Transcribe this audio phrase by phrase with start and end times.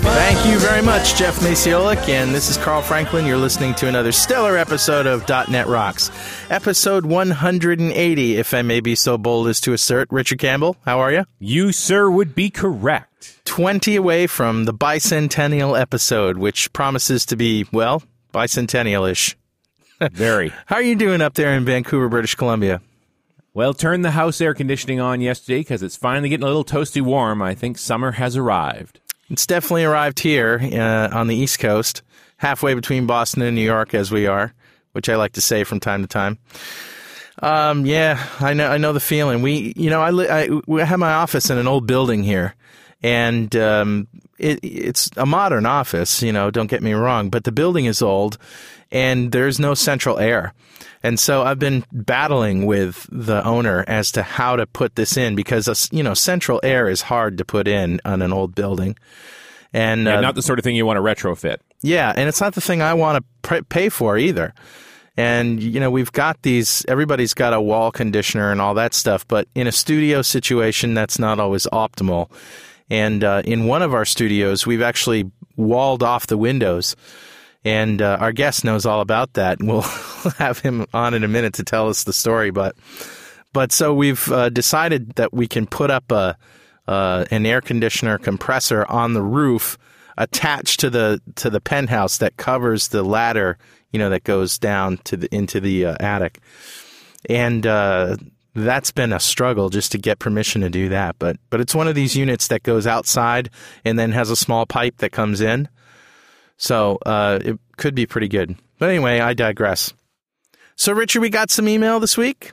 [0.04, 3.26] Thank you very much, Jeff Maciolik, and this is Carl Franklin.
[3.26, 6.12] You're listening to another stellar episode of .NET Rocks,
[6.50, 10.10] episode 180, if I may be so bold as to assert.
[10.12, 11.24] Richard Campbell, how are you?
[11.40, 13.42] You, sir, would be correct.
[13.46, 19.38] 20 away from the bicentennial episode, which promises to be, well, bicentennial-ish.
[20.12, 20.52] Very.
[20.66, 22.82] How are you doing up there in Vancouver, British Columbia?
[23.58, 27.02] Well, turn the house air conditioning on yesterday because it's finally getting a little toasty
[27.02, 27.42] warm.
[27.42, 29.00] I think summer has arrived.
[29.32, 32.04] It's definitely arrived here uh, on the East Coast,
[32.38, 34.54] halfway between Boston and New York, as we are,
[34.92, 36.38] which I like to say from time to time.
[37.42, 39.42] Um, yeah, I know, I know the feeling.
[39.42, 42.54] We, you know, I, li- I, we have my office in an old building here,
[43.02, 44.08] and um,
[44.38, 46.22] it, it's a modern office.
[46.22, 48.38] You know, don't get me wrong, but the building is old,
[48.92, 50.54] and there's no central air.
[51.04, 55.36] And so I've been battling with the owner as to how to put this in
[55.36, 58.98] because, uh, you know, central air is hard to put in on an old building.
[59.74, 61.58] And, And uh, not the sort of thing you want to retrofit.
[61.84, 64.54] yeah, and it's not the thing I want to pr- pay for either.
[65.18, 66.86] And you know, we've got these.
[66.88, 71.18] Everybody's got a wall conditioner and all that stuff, but in a studio situation, that's
[71.20, 72.32] not always optimal.
[72.90, 76.96] And uh, in one of our studios, we've actually walled off the windows,
[77.68, 79.58] and uh, our guest knows all about that.
[79.62, 79.82] We'll
[80.38, 82.50] have him on in a minute to tell us the story.
[82.50, 82.78] But
[83.52, 86.38] but so we've uh, decided that we can put up a
[86.88, 89.78] uh, an air conditioner compressor on the roof
[90.18, 93.58] attached to the to the penthouse that covers the ladder,
[93.92, 96.40] you know, that goes down to the into the uh, attic.
[97.30, 98.16] And uh,
[98.56, 101.18] that's been a struggle just to get permission to do that.
[101.20, 103.50] But but it's one of these units that goes outside
[103.84, 105.68] and then has a small pipe that comes in.
[106.58, 108.56] So uh, it could be pretty good.
[108.80, 109.94] But anyway, I digress.
[110.76, 112.52] So Richard, we got some email this week.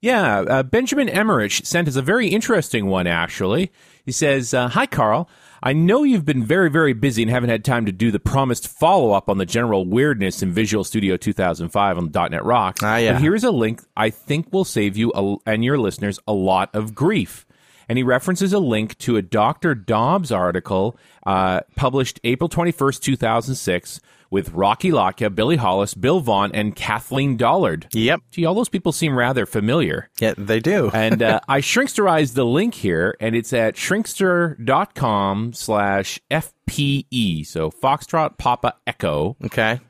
[0.00, 3.72] Yeah, uh, Benjamin Emmerich sent us a very interesting one, actually.
[4.04, 5.28] He says, uh, Hi, Carl.
[5.60, 8.68] I know you've been very, very busy and haven't had time to do the promised
[8.68, 12.80] follow up on the general weirdness in Visual Studio 2005 on .NET Rocks.
[12.82, 13.14] Ah, yeah.
[13.14, 16.72] But here's a link I think will save you a, and your listeners a lot
[16.74, 17.44] of grief.
[17.88, 19.74] And he references a link to a Dr.
[19.74, 20.96] Dobbs article
[21.26, 24.00] uh, published April 21st, 2006,
[24.30, 27.86] with Rocky Lhotka, Billy Hollis, Bill Vaughn, and Kathleen Dollard.
[27.92, 28.20] Yep.
[28.30, 30.10] Gee, all those people seem rather familiar.
[30.20, 30.90] Yeah, they do.
[30.98, 37.46] And uh, I shrinksterized the link here, and it's at shrinkster.com slash FPE.
[37.46, 39.36] So Foxtrot Papa Echo.
[39.46, 39.80] okay.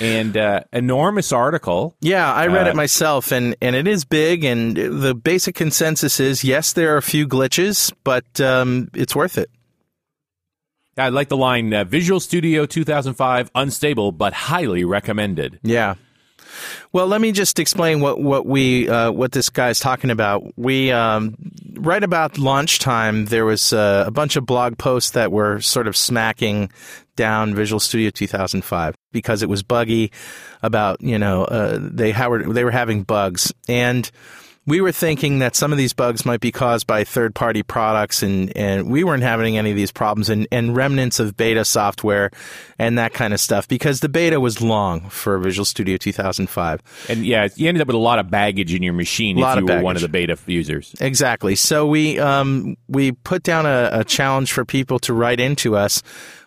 [0.00, 1.96] And uh, enormous article.
[2.00, 4.44] Yeah, I read Uh, it myself, and, and it is big.
[4.44, 9.38] And the basic consensus is yes, there are a few glitches, but um, it's worth
[9.38, 9.50] it.
[10.98, 15.60] I like the line uh, Visual Studio 2005, unstable but highly recommended.
[15.62, 15.94] Yeah.
[16.92, 20.42] Well, let me just explain what what we uh, what this guy's talking about.
[20.56, 21.36] We um,
[21.74, 25.96] right about lunchtime there was uh, a bunch of blog posts that were sort of
[25.96, 26.70] smacking
[27.16, 30.12] down Visual Studio 2005 because it was buggy.
[30.62, 34.10] About you know uh, they how they were having bugs and
[34.66, 38.22] we were thinking that some of these bugs might be caused by third party products
[38.22, 42.32] and, and we weren't having any of these problems and, and remnants of beta software
[42.78, 46.82] and that kind of stuff because the beta was long for Visual Studio 2005.
[47.08, 49.66] And yeah, you ended up with a lot of baggage in your machine if you
[49.66, 50.94] were one of the beta users.
[51.00, 51.54] Exactly.
[51.54, 56.02] So we um, we put down a, a challenge for people to write into us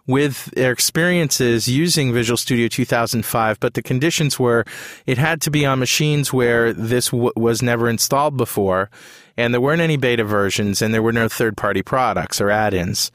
[0.10, 4.66] with their experiences using Visual Studio 2005, but the conditions were
[5.06, 8.90] it had to be on machines where this w- was never installed before,
[9.38, 13.12] and there weren't any beta versions, and there were no third-party products or add-ins.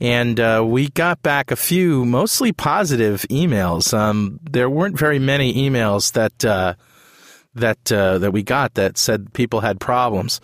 [0.00, 3.92] And uh, we got back a few mostly positive emails.
[3.92, 6.44] Um, there weren't very many emails that.
[6.44, 6.74] Uh,
[7.54, 10.40] that uh, that we got that said people had problems,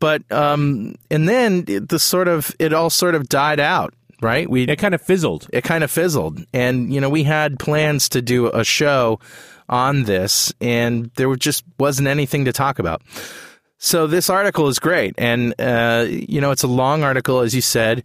[0.00, 4.48] but um, and then the sort of it all sort of died out, right?
[4.48, 5.48] We It kind of fizzled.
[5.52, 9.20] it kind of fizzled, and you know we had plans to do a show
[9.68, 13.02] on this, and there just wasn't anything to talk about.
[13.78, 17.60] So this article is great, and uh, you know it's a long article, as you
[17.60, 18.04] said,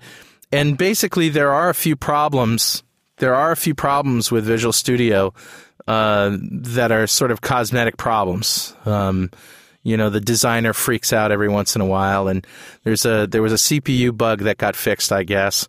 [0.51, 2.83] and basically there are a few problems.
[3.17, 5.33] There are a few problems with Visual Studio
[5.87, 8.75] uh, that are sort of cosmetic problems.
[8.85, 9.31] Um,
[9.83, 12.45] you know, the designer freaks out every once in a while, and
[12.83, 15.67] there's a there was a CPU bug that got fixed, I guess.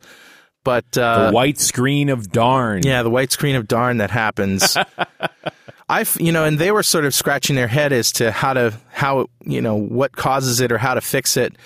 [0.65, 2.83] But uh, The white screen of darn.
[2.83, 4.77] yeah, the white screen of darn that happens.
[5.89, 8.75] I, you know, and they were sort of scratching their head as to how to,
[8.91, 11.57] how, you know, what causes it or how to fix it.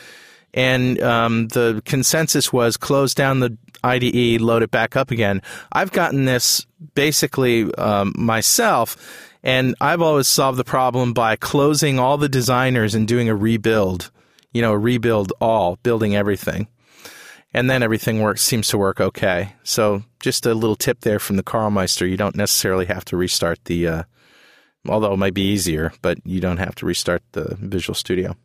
[0.55, 5.43] And um, the consensus was close down the IDE, load it back up again.
[5.73, 8.97] I've gotten this basically um, myself,
[9.43, 14.11] and I've always solved the problem by closing all the designers and doing a rebuild.
[14.53, 16.69] You know, a rebuild all, building everything
[17.55, 19.55] and then everything works seems to work okay.
[19.63, 23.65] So just a little tip there from the Carlmeister: you don't necessarily have to restart
[23.67, 24.03] the, uh,
[24.89, 28.37] although it might be easier, but you don't have to restart the Visual Studio.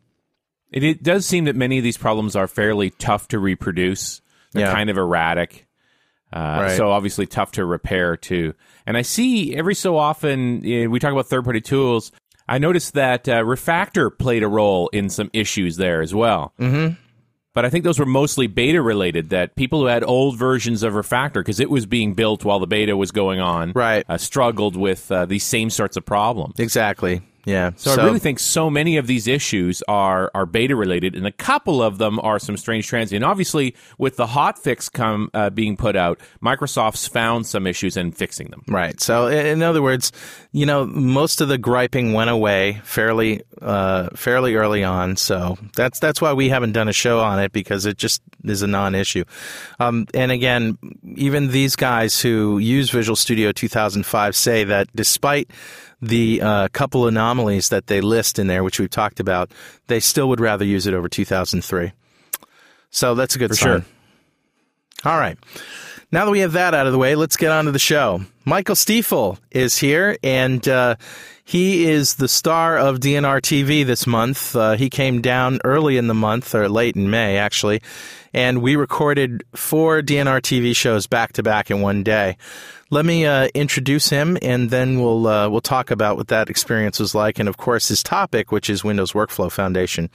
[0.70, 4.20] It, it does seem that many of these problems are fairly tough to reproduce.
[4.52, 4.72] They're Yeah.
[4.72, 5.66] kind of erratic.
[6.30, 6.76] Uh, Right.
[6.76, 8.52] So obviously tough to repair too.
[8.86, 12.12] And I see every so often eh, we talk about third party tools.
[12.46, 16.52] I noticed that uh, Refactor played a role in some issues there as well.
[16.60, 16.94] Mm-hmm.
[17.58, 19.30] But I think those were mostly beta related.
[19.30, 22.68] That people who had old versions of Refactor, because it was being built while the
[22.68, 24.04] beta was going on, Right.
[24.08, 26.60] uh, struggled with uh, these same sorts of problems.
[26.60, 27.20] Exactly.
[27.48, 27.70] Yeah.
[27.76, 31.32] So, I really think so many of these issues are are beta related, and a
[31.32, 33.24] couple of them are some strange transient.
[33.24, 38.48] Obviously, with the hotfix come uh, being put out, Microsoft's found some issues and fixing
[38.50, 38.62] them.
[38.68, 39.00] Right.
[39.00, 40.12] So, in other words,
[40.52, 45.16] you know, most of the griping went away fairly, uh, fairly early on.
[45.16, 48.62] So that's that's why we haven't done a show on it because it just is
[48.62, 49.24] a non-issue.
[49.80, 50.76] Um, and again,
[51.16, 55.50] even these guys who use Visual Studio 2005 say that despite
[56.00, 59.50] the uh, couple anomalies that they list in there, which we've talked about,
[59.86, 61.92] they still would rather use it over 2003.
[62.90, 63.82] So that's a good sign.
[63.82, 63.84] sure.
[65.04, 65.38] All right.
[66.10, 68.22] Now that we have that out of the way, let's get on to the show.
[68.46, 70.96] Michael Stiefel is here, and uh,
[71.44, 74.56] he is the star of DNR TV this month.
[74.56, 77.82] Uh, he came down early in the month, or late in May, actually,
[78.32, 82.38] and we recorded four DNR TV shows back to back in one day.
[82.90, 86.98] Let me uh, introduce him, and then we'll uh, we'll talk about what that experience
[86.98, 90.08] was like, and of course his topic, which is Windows Workflow Foundation.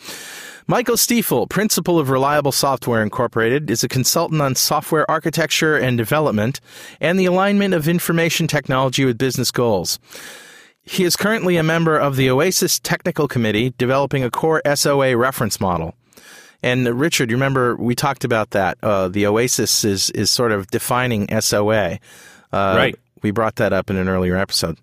[0.65, 6.61] Michael Stiefel, principal of Reliable Software Incorporated, is a consultant on software architecture and development
[6.99, 9.99] and the alignment of information technology with business goals.
[10.81, 15.61] He is currently a member of the OASIS Technical Committee developing a core SOA reference
[15.61, 15.93] model.
[16.63, 18.79] And uh, Richard, you remember we talked about that.
[18.81, 21.99] Uh, the OASIS is, is sort of defining SOA.
[22.53, 22.95] Uh, Right.
[23.21, 24.77] We brought that up in an earlier episode.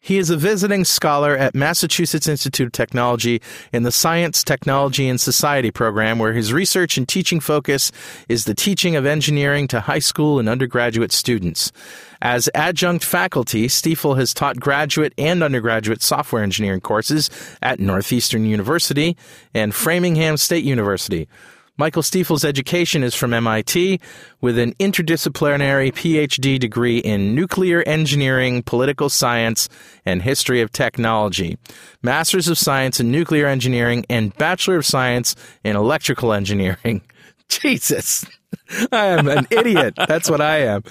[0.00, 3.40] He is a visiting scholar at Massachusetts Institute of Technology
[3.72, 7.90] in the Science, Technology, and Society program, where his research and teaching focus
[8.28, 11.72] is the teaching of engineering to high school and undergraduate students.
[12.20, 17.30] As adjunct faculty, Stiefel has taught graduate and undergraduate software engineering courses
[17.62, 19.16] at Northeastern University
[19.54, 21.28] and Framingham State University.
[21.76, 24.00] Michael Stiefel's education is from MIT
[24.40, 29.68] with an interdisciplinary PhD degree in nuclear engineering, political science,
[30.06, 31.58] and history of technology,
[32.00, 37.02] Masters of Science in Nuclear Engineering, and Bachelor of Science in Electrical Engineering.
[37.48, 38.24] Jesus.
[38.92, 39.94] I am an idiot.
[39.96, 40.84] That's what I am.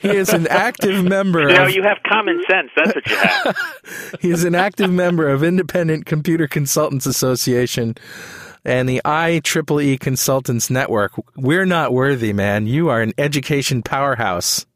[0.00, 2.70] He is an active member You know, you have common sense.
[2.76, 3.56] That's what you have.
[4.20, 7.94] he is an active member of Independent Computer Consultants Association
[8.66, 11.12] and the IEEE Consultants Network.
[11.36, 12.66] We're not worthy, man.
[12.66, 14.66] You are an education powerhouse.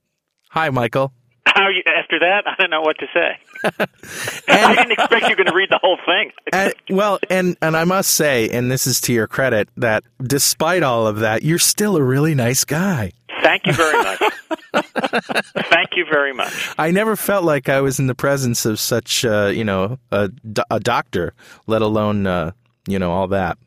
[0.51, 1.13] Hi, Michael.
[1.45, 3.39] How you, after that, I don't know what to say.
[4.49, 6.31] I didn't expect you going to read the whole thing.
[6.53, 10.83] And, well, and and I must say, and this is to your credit, that despite
[10.83, 13.13] all of that, you're still a really nice guy.
[13.43, 14.19] Thank you very much.
[15.71, 16.75] Thank you very much.
[16.79, 20.31] I never felt like I was in the presence of such, uh, you know, a,
[20.71, 21.33] a doctor,
[21.67, 22.53] let alone, uh,
[22.87, 23.59] you know, all that.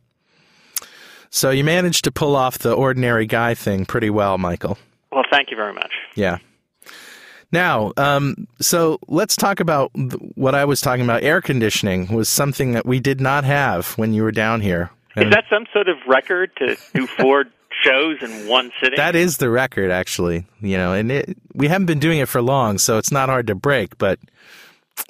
[1.33, 4.77] So you managed to pull off the ordinary guy thing pretty well, Michael.
[5.11, 5.91] Well, thank you very much.
[6.13, 6.37] Yeah.
[7.51, 9.89] Now, um, so let's talk about
[10.35, 11.23] what I was talking about.
[11.23, 14.91] Air conditioning was something that we did not have when you were down here.
[15.15, 17.45] Is that some sort of record to do four
[17.83, 18.97] shows in one sitting?
[18.97, 20.45] That is the record, actually.
[20.61, 23.47] You know, and it, we haven't been doing it for long, so it's not hard
[23.47, 23.97] to break.
[23.97, 24.19] But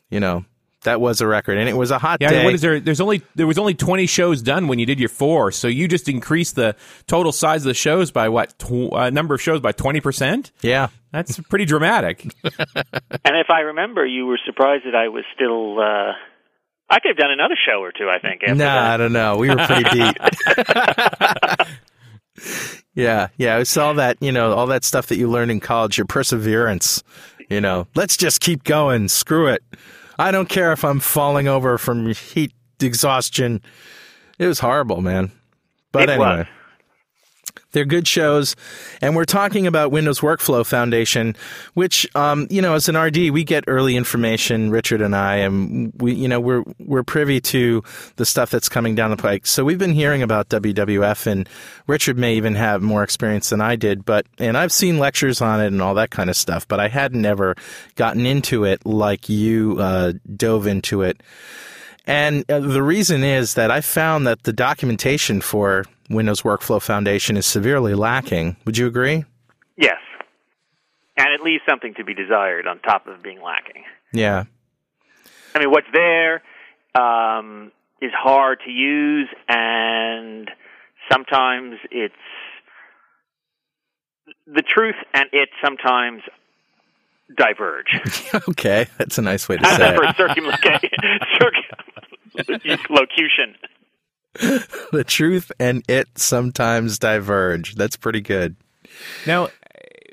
[0.10, 0.46] you know,
[0.84, 2.44] that was a record, and it was a hot Yeah, day.
[2.46, 2.80] what is there?
[2.80, 5.88] There's only there was only 20 shows done when you did your four, so you
[5.88, 6.75] just increased the
[7.08, 8.58] total size of the shows by what?
[8.60, 10.52] Tw- uh, number of shows by 20 percent.
[10.62, 12.24] yeah, That's pretty dramatic.
[12.44, 15.80] and if I remember, you were surprised that I was still.
[15.80, 16.13] Uh,
[16.90, 18.10] I could have done another show or two.
[18.10, 18.42] I think.
[18.46, 19.38] No, nah, I don't know.
[19.38, 20.16] We were pretty deep.
[22.94, 23.58] yeah, yeah.
[23.60, 25.98] It's all that you know, all that stuff that you learned in college.
[25.98, 27.04] Your perseverance.
[27.50, 29.08] You know, let's just keep going.
[29.10, 29.63] Screw it.
[30.20, 33.62] I don't care if I'm falling over from heat exhaustion.
[34.39, 35.32] It was horrible, man.
[35.91, 36.38] But It anyway.
[36.39, 36.48] was.
[37.74, 38.56] They're good shows,
[39.01, 41.36] and we're talking about Windows Workflow Foundation,
[41.74, 44.70] which, um, you know, as an RD, we get early information.
[44.70, 47.84] Richard and I, and we, you know, we're we're privy to
[48.15, 49.46] the stuff that's coming down the pike.
[49.46, 51.50] So we've been hearing about WWF, and
[51.88, 54.06] Richard may even have more experience than I did.
[54.06, 56.88] But and I've seen lectures on it and all that kind of stuff, but I
[56.88, 57.56] hadn't ever
[57.96, 61.22] gotten into it like you uh, dove into it.
[62.06, 67.38] And uh, the reason is that I found that the documentation for Windows Workflow Foundation
[67.38, 68.58] is severely lacking.
[68.66, 69.26] Would you agree?
[69.78, 70.00] Yes,
[71.18, 73.84] and it leaves something to be desired on top of being lacking.
[74.12, 74.44] Yeah.
[75.56, 76.42] I mean, what's there
[76.96, 80.50] um, is hard to use, and
[81.12, 82.14] sometimes it's
[84.48, 86.22] the truth and it sometimes
[87.36, 87.88] diverge.
[88.50, 90.10] okay, that's a nice way to How's say that for it.
[90.10, 90.14] a
[92.60, 93.56] circumlocution?
[94.42, 94.68] locution.
[94.92, 97.74] The truth and it sometimes diverge.
[97.75, 98.56] That's pretty good.
[99.25, 99.50] now,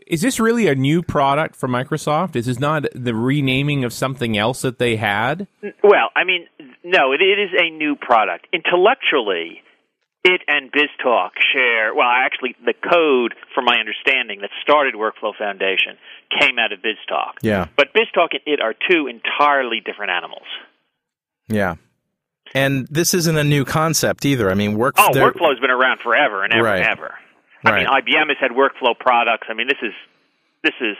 [0.07, 2.35] is this really a new product for Microsoft?
[2.35, 5.47] Is this not the renaming of something else that they had?
[5.85, 6.47] Well, I mean,
[6.83, 8.49] no, it, it is a new product.
[8.53, 9.63] Intellectually,
[10.25, 15.97] it and BizTalk share, well, actually, the code, from my understanding, that started Workflow Foundation
[16.39, 17.35] came out of BizTalk.
[17.43, 17.69] Yeah.
[17.77, 20.47] But BizTalk and it are two entirely different animals.
[21.49, 21.77] Yeah.
[22.55, 24.51] And this isn't a new concept either.
[24.51, 24.95] I mean, work.
[24.99, 26.81] Oh, workflow's been around forever and ever Right.
[26.83, 27.15] and ever.
[27.65, 29.47] I mean, IBM has had workflow products.
[29.51, 29.93] I mean, this is
[30.65, 30.97] this is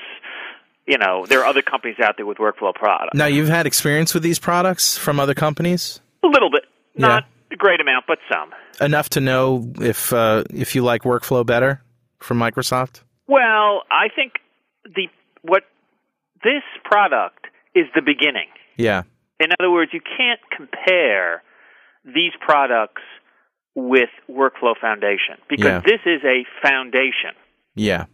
[0.87, 3.15] you know there are other companies out there with workflow products.
[3.15, 6.65] Now, you've had experience with these products from other companies A little bit,
[6.95, 7.07] Yeah.
[7.09, 8.53] not a great amount, but some.
[8.81, 11.83] enough to know if uh, if you like workflow better
[12.19, 13.03] from Microsoft.
[13.27, 14.35] Well, I think
[14.85, 15.09] the
[15.43, 15.63] what
[16.45, 18.49] this product is the beginning.
[18.77, 19.03] Yeah.
[19.41, 21.43] In other words, you can't compare
[22.05, 23.03] these products
[23.75, 25.81] with Workflow Foundation because Yeah.
[25.81, 27.35] this is a foundation.
[27.75, 28.05] Yeah.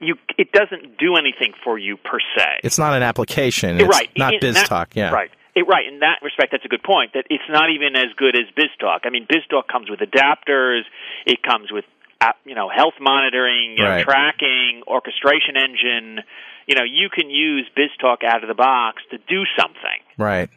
[0.00, 2.60] You it doesn't do anything for you per se.
[2.62, 3.80] It's not an application.
[3.80, 4.10] It's right.
[4.16, 4.88] not In BizTalk.
[4.94, 5.10] yeah.
[5.10, 5.30] Right.
[5.56, 5.86] It, right.
[5.88, 7.14] In that respect, that's a good point.
[7.14, 9.00] That it's not even as good as BizTalk.
[9.04, 10.82] I mean, BizTalk comes with adapters.
[11.26, 11.84] It comes with
[12.20, 14.04] uh, you know health monitoring, you know, Right.
[14.04, 16.22] tracking, orchestration engine.
[16.68, 19.98] You know, you can use BizTalk out of the box to do something.
[20.16, 20.50] Right.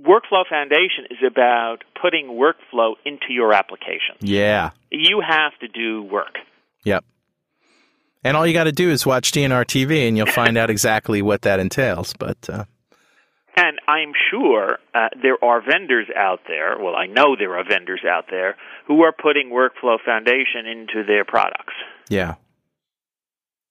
[0.00, 4.16] Workflow Foundation is about putting workflow into your application.
[4.20, 4.70] Yeah.
[4.90, 6.38] You have to do work.
[6.84, 7.04] Yep.
[8.24, 11.22] And all you got to do is watch DNR TV, and you'll find out exactly
[11.22, 12.14] what that entails.
[12.18, 12.64] But uh,
[13.56, 18.02] And I'm sure uh, there are vendors out there, well, I know there are vendors
[18.08, 21.74] out there who are putting Workflow Foundation into their products.
[22.08, 22.34] yeah,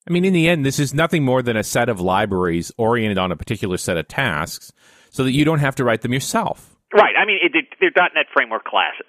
[0.08, 3.18] I mean, in the end, this is nothing more than a set of libraries oriented
[3.18, 4.72] on a particular set of tasks
[5.14, 6.76] so that you don't have to write them yourself.
[6.92, 7.14] Right.
[7.18, 9.06] I mean, it, they're .NET Framework classes.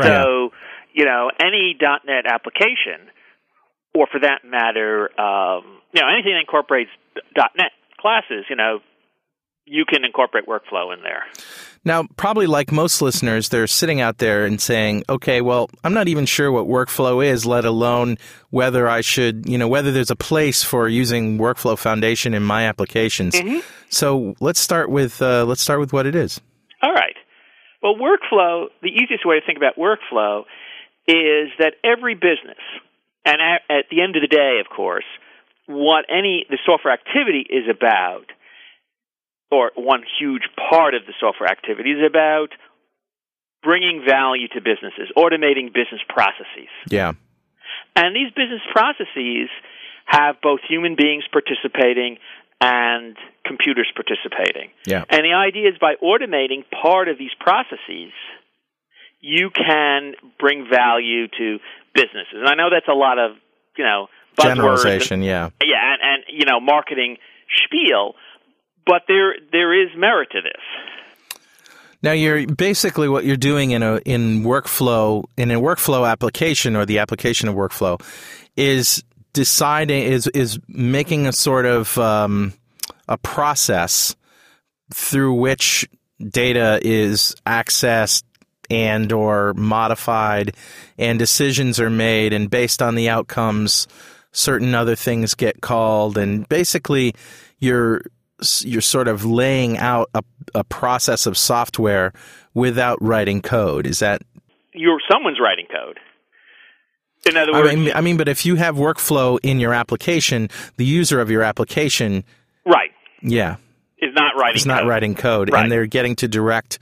[0.00, 0.50] So,
[0.94, 3.10] you know, any .NET application,
[3.94, 6.90] or for that matter, um, you know, anything that incorporates
[7.36, 8.78] .NET classes, you know,
[9.66, 11.24] you can incorporate workflow in there.
[11.84, 16.06] Now, probably like most listeners, they're sitting out there and saying, okay, well, I'm not
[16.06, 18.18] even sure what workflow is, let alone
[18.50, 22.66] whether I should, you know, whether there's a place for using Workflow Foundation in my
[22.66, 23.34] applications.
[23.88, 26.40] So let's start with, uh, let's start with what it is.
[26.82, 27.16] All right.
[27.82, 30.42] Well, workflow, the easiest way to think about workflow
[31.08, 32.62] is that every business,
[33.24, 35.04] and at the end of the day, of course,
[35.66, 38.26] what any the software activity is about,
[39.52, 42.48] or one huge part of the software activity is about
[43.62, 46.72] bringing value to businesses, automating business processes.
[46.88, 47.12] Yeah.
[47.94, 49.48] And these business processes
[50.06, 52.18] have both human beings participating
[52.60, 54.70] and computers participating.
[54.86, 55.04] Yeah.
[55.10, 58.12] And the idea is by automating part of these processes,
[59.20, 61.58] you can bring value to
[61.94, 62.34] businesses.
[62.40, 63.36] And I know that's a lot of,
[63.76, 65.22] you know, buzzwords and- Generalization.
[65.22, 65.50] Yeah.
[65.62, 67.18] yeah, and, and you know, marketing
[67.64, 68.14] spiel,
[68.86, 71.38] but there there is merit to this.
[72.02, 76.84] Now you're basically what you're doing in a in workflow in a workflow application or
[76.84, 78.02] the application of workflow
[78.56, 82.52] is deciding is is making a sort of um,
[83.08, 84.16] a process
[84.92, 85.88] through which
[86.28, 88.24] data is accessed
[88.70, 90.54] and or modified
[90.98, 93.86] and decisions are made and based on the outcomes
[94.32, 97.14] certain other things get called and basically
[97.58, 98.02] you're
[98.64, 100.22] you're sort of laying out a,
[100.54, 102.12] a process of software
[102.54, 104.22] without writing code is that
[104.74, 105.98] You're someone's writing code.
[107.28, 110.48] In other I words, mean, I mean, but if you have workflow in your application,
[110.76, 112.24] the user of your application,
[112.66, 112.90] right,
[113.22, 113.56] yeah,
[113.98, 114.88] is not writing is not code.
[114.88, 115.62] writing code, Right.
[115.62, 116.80] and they're getting to direct,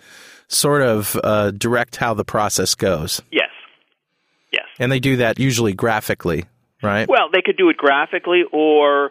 [0.49, 3.51] sort of uh, direct how the process goes, Yes.
[4.51, 4.65] Yes.
[4.79, 6.47] and they do that usually graphically,
[6.83, 7.07] right?
[7.07, 9.11] Well, they could do it graphically, or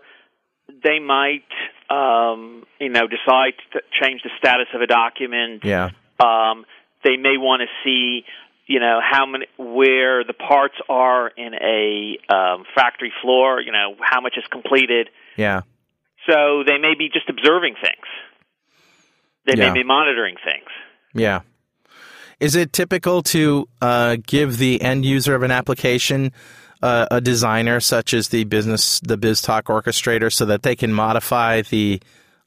[0.84, 1.46] they might,
[1.90, 5.64] um, you know, decide to change the status of a document.
[5.64, 6.66] yeah, Um,
[7.04, 8.26] they may want to see,
[8.68, 13.62] you know, how many, where the parts are in a um, factory floor.
[13.62, 15.10] You know, how much is completed.
[15.38, 15.62] yeah,
[16.30, 18.06] So they may be just observing things.
[19.46, 19.70] They Yeah.
[19.70, 20.70] may be monitoring things.
[21.14, 21.42] yeah.
[22.40, 26.32] Is it typical to uh, give the end user of an application
[26.82, 31.62] uh, a designer such as the business, the BizTalk orchestrator, so that they can modify
[31.62, 32.02] the,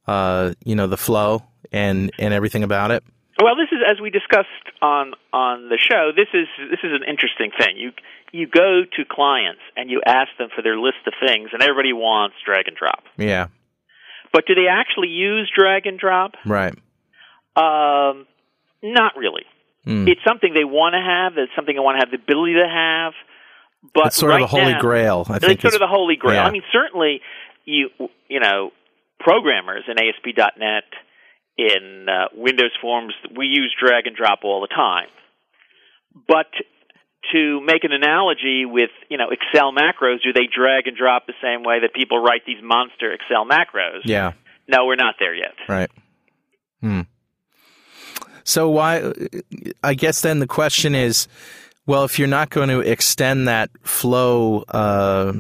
[0.07, 3.03] uh, you know, the flow and and everything about it?
[3.42, 4.49] Well, this is as we discussed
[4.81, 6.12] on on the show.
[6.14, 7.77] This is this is an interesting thing.
[7.77, 7.92] You
[8.33, 11.92] you go to clients and you ask them for their list of things, and everybody
[11.92, 13.05] wants drag and drop.
[13.18, 13.49] Yeah,
[14.33, 16.33] But do they actually use drag and drop?
[16.47, 16.75] right.
[17.55, 18.27] Um,
[18.83, 19.45] not really.
[19.85, 20.09] Hmm.
[20.09, 21.37] It's something they want to have.
[21.37, 23.12] It's something they want to have the ability to have.
[23.95, 25.27] But It's sort right of the holy now- grail.
[25.29, 26.37] I it's think sort of the holy grail.
[26.37, 26.47] yeah.
[26.47, 27.21] I mean, certainly
[27.64, 27.90] you
[28.29, 28.71] you know
[29.21, 30.85] programmers in ASP.NET
[31.59, 35.09] in uh, Windows Forms we use drag and drop all the time.
[36.29, 36.47] But
[37.33, 41.35] to make an analogy with you know Excel macros, do they drag and drop the
[41.42, 44.01] same way that people write these monster Excel macros?
[44.05, 44.33] Yeah,
[44.68, 45.55] No, we're not there yet.
[45.68, 45.90] right.
[46.81, 47.03] Hmm.
[48.45, 49.12] So why?
[49.85, 51.29] I guess then the question is,
[51.87, 55.33] well, if you're not going to extend that flow uh,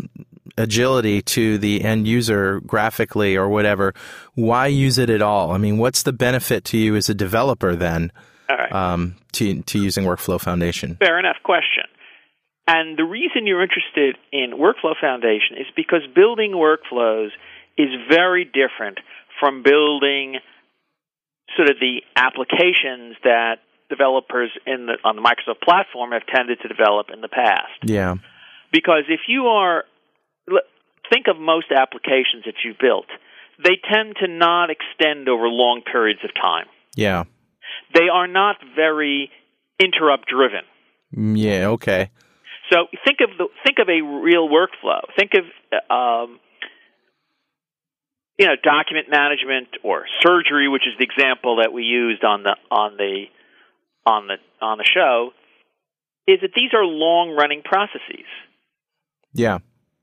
[0.58, 3.94] agility to the end user graphically or whatever,
[4.34, 5.52] why use it at all?
[5.52, 8.12] I mean, what's the benefit to you as a developer then
[8.48, 8.72] right.
[8.72, 10.96] um, to to using Workflow Foundation?
[10.96, 11.84] Fair enough question.
[12.66, 17.30] And the reason you're interested in Workflow Foundation is because building workflows
[17.76, 18.98] is very different
[19.40, 20.36] from building
[21.56, 23.56] sort of the applications that
[23.96, 27.78] developers in the, on the Microsoft platform have tended to develop in the past.
[27.84, 28.14] Yeah,
[28.72, 29.84] Because if you are,
[31.12, 33.06] think of most applications that you've built,
[33.62, 36.66] they tend to not extend over long periods of time.
[36.96, 37.24] yeah,
[37.94, 39.30] They are not very
[39.78, 40.64] interrupt driven.
[41.16, 41.66] Mm, yeah.
[41.76, 42.10] Okay.
[42.70, 45.00] So think of the think of a real workflow.
[45.18, 45.44] Think of
[45.90, 46.40] um,
[48.38, 52.56] you know document management or surgery, which is the example that we used on the
[52.70, 53.24] on the
[54.06, 55.30] on the on the show.
[56.26, 58.26] Is that these are long running processes.
[59.32, 59.58] Yeah.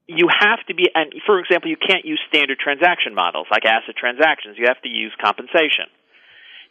[0.07, 3.95] You have to be, and for example, you can't use standard transaction models like ACID
[3.95, 4.57] transactions.
[4.57, 5.85] You have to use compensation.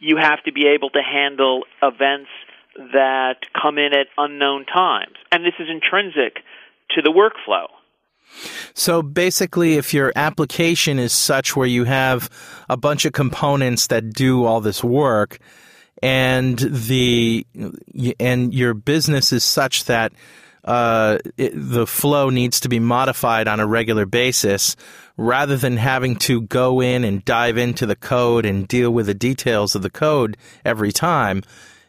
[0.00, 2.30] You have to be able to handle events
[2.92, 5.14] that come in at unknown times.
[5.32, 6.42] And this is intrinsic
[6.90, 7.66] to the workflow.
[8.74, 12.28] So basically, if your application is such where you have
[12.68, 15.38] a bunch of components that do all this work,
[16.02, 17.46] and the
[18.20, 20.12] and your business is such that
[20.64, 24.76] uh, it, the flow needs to be modified on a regular basis
[25.16, 29.14] rather than having to go in and dive into the code and deal with the
[29.14, 31.42] details of the code every time.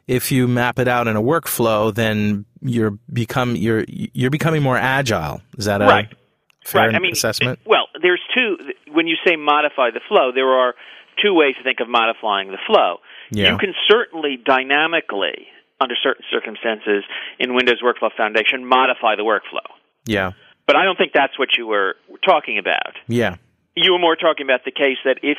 [0.07, 4.77] If you map it out in a workflow, then you're become you're you're becoming more
[4.77, 5.41] agile.
[5.57, 6.13] Is that a Right.
[6.63, 6.95] Fair right.
[6.95, 7.59] I mean, assessment?
[7.65, 8.57] Well, there's two.
[8.91, 10.75] When you say modify the flow, there are
[11.21, 12.97] two ways to think of modifying the flow.
[13.31, 13.51] Yeah.
[13.51, 15.47] You can certainly dynamically,
[15.81, 17.03] under certain circumstances,
[17.39, 19.67] in Windows Workflow Foundation, modify the workflow.
[20.05, 20.31] Yeah,
[20.65, 21.95] But I don't think that's what you were
[22.25, 22.95] talking about.
[23.07, 23.35] yeah,
[23.75, 25.37] You were more talking about the case that if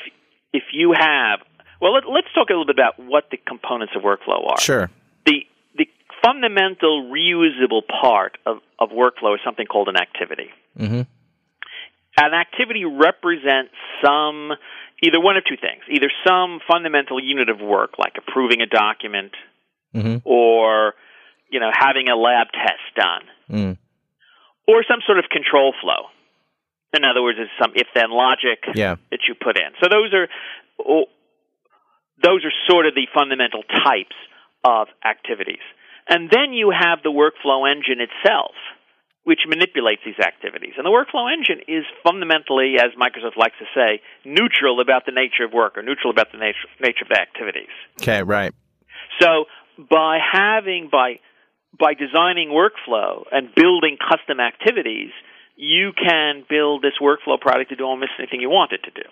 [0.53, 1.41] if you have
[1.81, 4.61] well, let, let's talk a little bit about what the components of workflow are.
[4.61, 4.91] sure.
[5.27, 5.87] The the
[6.23, 10.51] fundamental reusable part of, of workflow is something called an activity.
[10.79, 11.07] Mhm.
[12.21, 14.53] An activity represents some
[15.03, 19.33] either one of two things: either some fundamental unit of work, like approving a document,
[19.95, 20.23] Mhm.
[20.25, 20.95] or
[21.51, 23.77] you know having a lab test done, Mm.
[24.67, 26.11] or some sort of control flow.
[26.93, 28.97] In other words, it's some if-then logic Yeah.
[29.11, 29.73] that you put in.
[29.83, 30.29] So those are
[32.23, 34.17] those are sort of the fundamental types
[34.65, 35.63] of activities.
[36.11, 38.53] And then you have the workflow engine itself,
[39.23, 40.75] which manipulates these activities.
[40.77, 45.45] And the workflow engine is fundamentally, as Microsoft likes to say, neutral about the nature
[45.45, 47.71] of work or neutral about the nature, nature of the activities.
[48.03, 48.53] Okay, right.
[49.21, 49.45] So
[49.89, 51.21] by having by
[51.79, 55.11] by designing workflow and building custom activities,
[55.55, 59.09] you can build this workflow product to do almost anything you want it to do.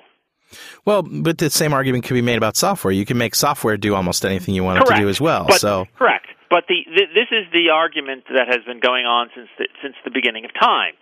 [0.84, 2.90] Well, but the same argument could be made about software.
[2.90, 5.44] You can make software do almost anything you want it to do as well.
[5.46, 6.27] But, so, correct.
[6.58, 9.94] But the, th- this is the argument that has been going on since the, since
[10.02, 10.98] the beginning of time.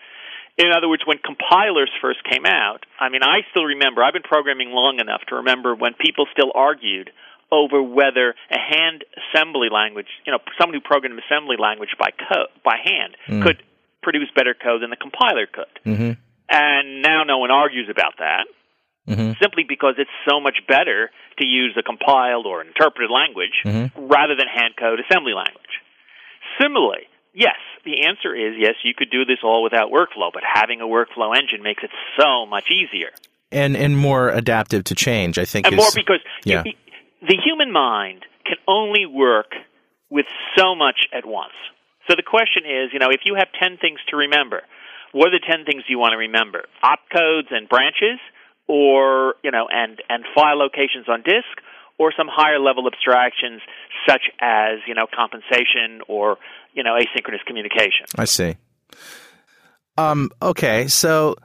[0.59, 4.05] In other words, when compilers first came out, I mean, I still remember.
[4.05, 7.09] I've been programming long enough to remember when people still argued
[7.51, 12.53] over whether a hand assembly language, you know, someone who programmed assembly language by co-
[12.62, 13.62] by hand could
[14.03, 15.73] produce better code than the compiler could.
[15.87, 16.19] Mhm.
[16.51, 18.45] And now no one argues about that
[19.09, 19.38] Mhm.
[19.40, 24.07] simply because it's so much better to use a compiled or interpreted language Mm-hmm.
[24.07, 25.81] rather than hand code assembly language.
[26.61, 30.81] Similarly, yes, the answer is yes, you could do this all without workflow, but having
[30.81, 33.11] a workflow engine makes it so much easier.
[33.53, 35.66] and and more adaptive to change, I think.
[35.66, 36.62] And is, more because yeah.
[36.64, 36.73] you,
[37.23, 39.53] the human mind can only work
[40.11, 41.55] with so much at once.
[42.09, 44.62] So the question is, you know, if you have 10 things to remember,
[45.12, 46.66] what are the 10 things you want to remember?
[46.83, 48.19] Opcodes and branches
[48.68, 51.46] or, you know, and and file locations on disk
[51.98, 53.61] or some higher level abstractions
[54.09, 56.37] such as, you know, compensation or,
[56.74, 58.07] you know, asynchronous communication.
[58.18, 58.57] I see.
[59.98, 60.31] Um.
[60.42, 60.88] Okay.
[60.88, 61.37] So.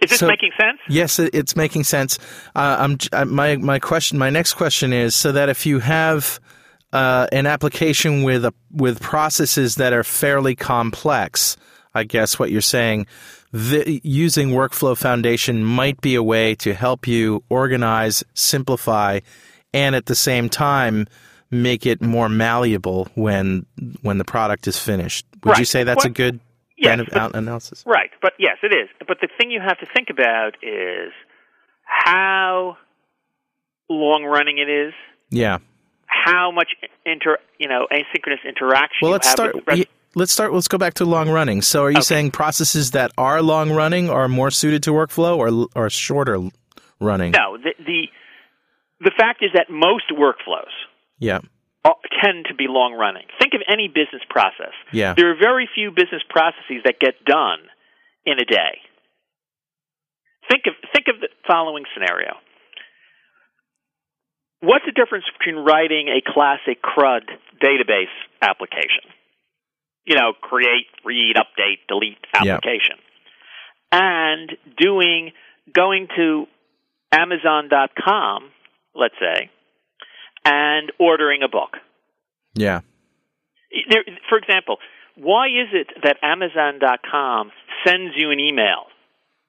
[0.00, 0.78] Is this So- making sense?
[0.88, 2.18] Yes, it- it's making sense.
[2.54, 4.16] Uh, I'm j- uh, my my question.
[4.16, 6.38] My next question is so that if you have
[6.92, 11.56] uh, an application with a, with processes that are fairly complex,
[11.94, 13.06] I guess what you're saying,
[13.52, 19.20] the, using Workflow Foundation might be a way to help you organize, simplify,
[19.72, 21.06] and at the same time
[21.50, 23.64] make it more malleable when
[24.02, 25.24] when the product is finished.
[25.44, 26.40] Would you say that's a good
[26.76, 27.82] yes, kind of but- analysis?
[27.86, 28.88] Right, but yes, it is.
[29.06, 31.10] But the thing you have to think about is
[31.84, 32.76] how
[33.88, 34.92] long running it is,
[35.30, 35.58] Yeah.
[36.06, 36.68] how much
[37.06, 38.98] inter you know asynchronous interaction.
[39.02, 39.54] Well, you let's have start.
[39.54, 40.52] With the rest- y- Let's start.
[40.52, 41.62] Let's go back to long running.
[41.62, 42.04] So, are you Okay.
[42.04, 46.38] saying processes that are long running are more suited to workflow, or or shorter
[47.00, 47.32] running?
[47.32, 48.08] no, the, the
[49.00, 50.72] the fact is that most workflows
[51.20, 51.40] Yeah.
[51.84, 53.26] are, tend to be long running.
[53.38, 54.72] Think of any business process.
[54.92, 55.14] Yeah.
[55.16, 57.60] There are very few business processes that get done
[58.26, 58.80] in a day.
[60.50, 62.32] Think of think of the following scenario.
[64.60, 67.28] What's the difference between writing a classic CRUD
[67.62, 68.10] database
[68.42, 69.06] application?
[70.08, 72.96] You know, create, read, update, delete application.
[73.92, 75.32] And doing
[75.74, 76.46] going to
[77.12, 78.50] amazon.com,
[78.94, 79.50] let's say,
[80.44, 81.76] and ordering a book.
[82.54, 82.80] Yeah.
[83.90, 84.78] There, for example,
[85.16, 87.50] why is it that Amazon.com
[87.86, 88.84] sends you an email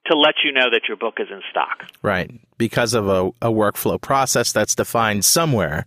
[0.07, 1.85] to let you know that your book is in stock?
[2.01, 2.31] Right.
[2.57, 5.85] Because of a, a workflow process that's defined somewhere.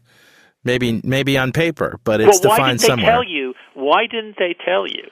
[0.64, 3.16] Maybe maybe on paper, but it's well, why defined somewhere.
[3.92, 4.12] Tell you?
[4.12, 5.10] Why didn't they tell you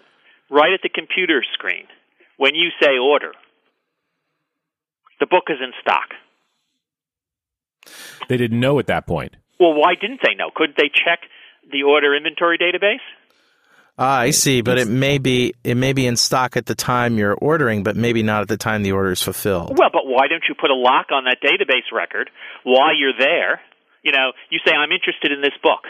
[0.51, 1.87] right at the computer screen
[2.37, 3.33] when you say order?
[5.21, 6.15] The book is in stock.
[8.29, 9.37] They didn't know at that point.
[9.59, 10.51] Well, why didn't they know?
[10.55, 11.21] Couldn't they check
[11.71, 13.01] the order inventory database?
[13.99, 17.19] Ah, I see, but it may be it may be in stock at the time
[17.19, 19.77] you're ordering, but maybe not at the time the order is fulfilled.
[19.79, 22.31] Well, but why don't you put a lock on that database record
[22.65, 23.61] while you're there?
[24.03, 25.85] You know, you say, I'm interested in this book.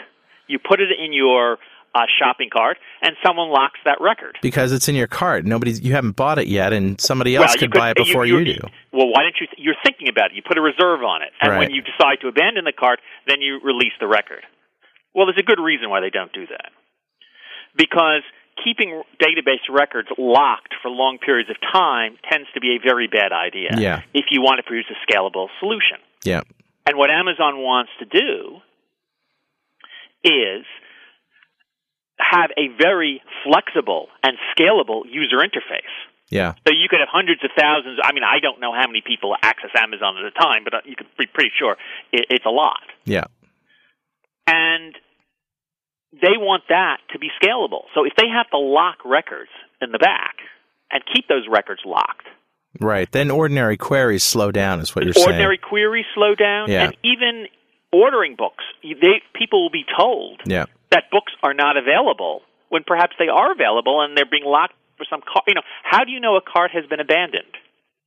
[0.47, 1.57] You put it in your
[1.95, 4.37] a shopping cart and someone locks that record.
[4.41, 5.45] Because it's in your cart.
[5.45, 8.25] Nobody's you haven't bought it yet, and somebody else well, could, you buy it before
[8.25, 8.59] you, you, do.
[8.91, 9.47] Well, why don't you?
[9.57, 10.35] You're thinking about it.
[10.35, 11.59] You put a reserve on it, and Right.
[11.59, 14.45] when you decide to abandon the cart, then you release the record.
[15.13, 16.71] Well, there's a good reason why they don't do that.
[17.75, 18.23] Because
[18.63, 23.31] keeping database records locked for long periods of time tends to be a very bad
[23.31, 23.71] idea.
[23.77, 24.01] Yeah.
[24.13, 25.97] If you want to produce a scalable solution.
[26.23, 26.41] Yeah.
[26.85, 28.61] And what Amazon wants to do
[30.23, 30.65] is
[32.21, 35.89] have a very flexible and scalable user interface.
[36.29, 36.53] Yeah.
[36.65, 37.99] So you could have hundreds of thousands.
[38.01, 40.77] I mean, I don't know how many people access Amazon at a time, but uh,
[40.85, 41.75] you could be pretty sure
[42.13, 42.79] it, it's a lot.
[43.03, 43.25] Yeah.
[44.47, 44.95] And
[46.13, 47.83] they want that to be scalable.
[47.93, 49.49] So if they have to lock records
[49.81, 50.35] in the back
[50.91, 52.27] and keep those records locked,
[52.79, 53.11] Right.
[53.11, 55.27] Then ordinary queries slow down, is what you're saying.
[55.27, 56.85] ordinary queries slow down, Yeah.
[56.85, 57.47] and even
[57.91, 60.41] ordering books, they people will be told.
[60.45, 60.65] Yeah.
[60.91, 65.05] that books are not available when perhaps they are available and they're being locked for
[65.09, 65.41] some car.
[65.47, 67.53] You know, how do you know a cart has been abandoned?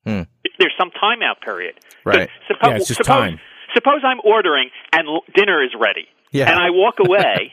[0.07, 0.23] Hmm.
[0.59, 1.75] There's some timeout period.
[2.05, 2.29] Right.
[2.49, 3.41] So suppose, Yeah, it's just suppose, time.
[3.75, 6.51] Suppose I'm ordering and l- dinner is ready, Yeah.
[6.51, 7.53] and I walk away,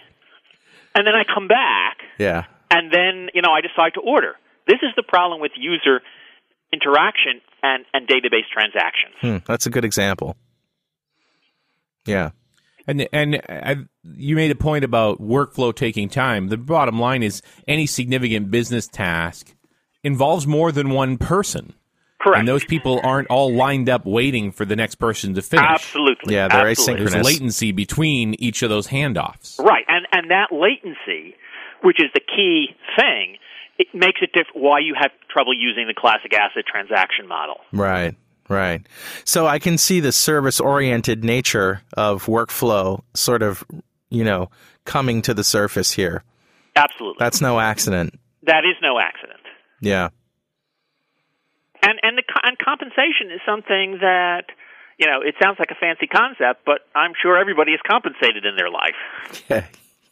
[0.96, 2.44] and then I come back, Yeah.
[2.70, 4.36] and then you know I decide to order.
[4.67, 6.02] This is the problem with user
[6.72, 9.15] interaction and, and database transactions.
[9.22, 9.38] Hmm.
[9.46, 10.36] That's a good example.
[12.06, 12.32] Yeah.
[12.88, 16.48] And and I, you made a point about workflow taking time.
[16.48, 19.54] The bottom line is any significant business task
[20.04, 21.74] involves more than one person,
[22.20, 22.40] Correct.
[22.40, 25.66] and those people aren't all lined up waiting for the next person to finish.
[25.70, 26.34] Absolutely.
[26.34, 27.06] Yeah, they're Absolutely.
[27.06, 29.60] There's latency between each of those handoffs.
[29.60, 31.36] Right, and and that latency,
[31.84, 33.38] which is the key thing,
[33.78, 37.58] it makes it diff- why you have trouble using the classic ACID transaction model.
[37.72, 38.16] Right.
[38.52, 38.86] Right.
[39.24, 43.64] So I can see the service oriented nature of workflow sort of,
[44.10, 44.50] you know,
[44.84, 46.24] coming to the surface here.
[46.76, 48.20] Absolutely, That's no accident.
[48.44, 49.40] that is no accident.
[49.80, 50.10] Yeah.
[51.82, 54.46] And and the and compensation is something that
[55.00, 58.56] you know it sounds like a fancy concept, but I'm sure everybody is compensated in
[58.58, 59.00] their life.
[59.50, 59.66] Yeah.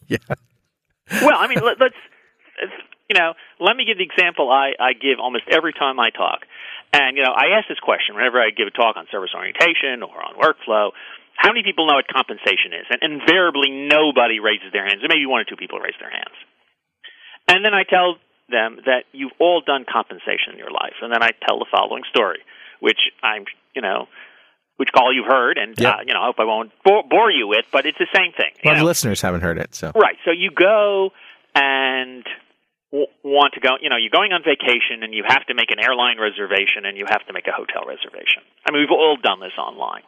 [0.08, 1.22] Yeah.
[1.24, 1.96] well, I mean, let, let's
[3.10, 6.46] you know, let me give the example I, I give almost every time I talk.
[6.94, 10.02] And you know, I ask this question whenever I give a talk on service orientation
[10.02, 10.92] or on workflow.
[11.36, 12.86] How many people know what compensation is?
[12.92, 15.00] And invariably, nobody raises their hands.
[15.04, 16.36] Or maybe one or two people raise their hands.
[17.48, 18.18] And then I tell
[18.50, 21.00] them that you've all done compensation in your life.
[21.02, 22.40] And then I tell the following story,
[22.82, 24.08] which I'm, you know,
[24.78, 25.94] which all you've heard, and Yep.
[25.94, 28.32] uh, you know, I hope I won't bore, bore you with, but it's the same
[28.34, 28.52] thing.
[28.64, 29.92] you Well, the listeners haven't heard it, so.
[29.96, 30.18] Right.
[30.26, 31.12] So you go
[31.56, 32.26] and
[32.92, 35.78] want to go, you know, you're going on vacation and you have to make an
[35.78, 38.42] airline reservation and you have to make a hotel reservation.
[38.66, 40.02] I mean, we've all done this online.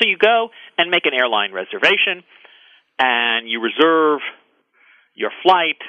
[0.00, 2.24] So you go and make an airline reservation
[2.98, 4.20] and you reserve
[5.14, 5.80] your flight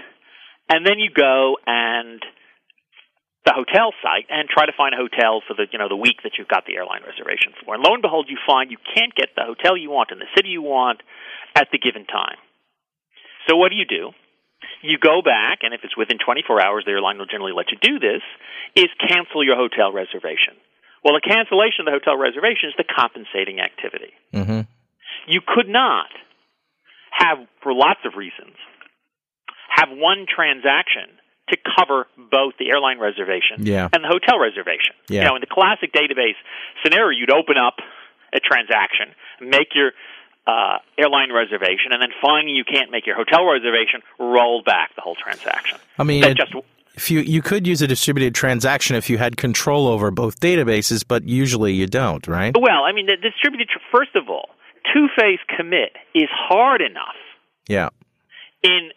[0.68, 2.20] and then you go and
[3.46, 6.22] the hotel site and try to find a hotel for the you know the week
[6.24, 7.74] that you've got the airline reservation for.
[7.74, 10.30] And lo and behold, you find you can't get the hotel you want in the
[10.38, 11.02] city you want
[11.56, 12.38] at the given time.
[13.50, 14.14] So what do you do?
[14.84, 17.78] You go back, and if it's within 24 hours, the airline will generally let you
[17.82, 18.22] do this,
[18.76, 20.58] is cancel your hotel reservation.
[21.04, 24.14] Well, the cancellation of the hotel reservation is the compensating activity.
[24.34, 24.62] hmm
[25.28, 26.10] You could not
[27.12, 28.56] have, for lots of reasons,
[29.70, 31.10] have one transaction
[31.50, 33.90] to cover both the airline reservation Yeah.
[33.92, 34.96] and the hotel reservation.
[35.10, 35.22] Yeah.
[35.22, 36.38] You know, in the classic database
[36.84, 37.76] scenario, you'd open up
[38.34, 39.92] a transaction, make your
[40.48, 45.02] uh, airline reservation, and then finding you can't make your hotel reservation, roll back the
[45.02, 45.78] whole transaction.
[46.00, 46.54] I mean, it- just
[46.96, 51.04] if you you could use a distributed transaction if you had control over both databases,
[51.08, 52.54] but usually you don't, right?
[52.60, 53.70] well, I mean, the distributed.
[53.92, 54.50] First of all,
[54.94, 57.16] two-phase commit is hard enough
[57.70, 57.90] Yeah.
[58.64, 58.92] in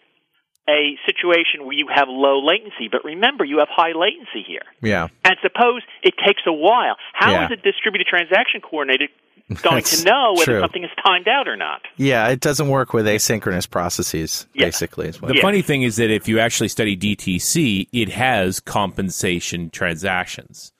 [0.68, 2.88] a situation where you have low latency.
[2.90, 4.62] But remember, you have high latency here.
[4.80, 5.08] Yeah.
[5.24, 6.96] And suppose it takes a while.
[7.12, 7.52] How is Yeah.
[7.52, 9.08] a distributed transaction coordinator
[9.62, 10.60] going That's to know whether true.
[10.60, 11.82] something is timed out or not?
[11.96, 14.64] Yeah, it doesn't work with asynchronous processes, Yeah.
[14.66, 15.08] basically.
[15.08, 15.42] Is what The Yeah.
[15.42, 20.72] funny thing is that if you actually study DTC, it has compensation transactions.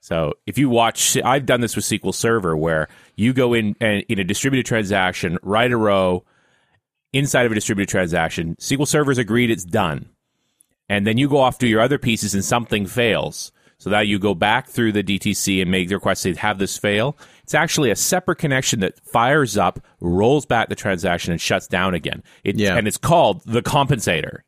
[0.00, 4.04] So if you watch, I've done this with SQL Server where you go in and
[4.08, 6.24] in a distributed transaction, write a row
[7.12, 8.56] inside of a distributed transaction.
[8.56, 10.08] SQL Server's agreed it's done,
[10.88, 13.52] and then you go off to your other pieces and something fails.
[13.78, 16.78] So now you go back through the DTC and make the request to have this
[16.78, 17.16] fail.
[17.42, 21.92] It's actually a separate connection that fires up, rolls back the transaction, and shuts down
[21.92, 22.22] again.
[22.44, 22.76] It, Yeah.
[22.76, 24.42] And it's called the compensator.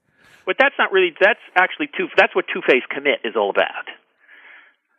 [0.46, 1.12] But that's not really.
[1.20, 2.06] That's actually two.
[2.16, 3.88] That's what two-phase commit is all about.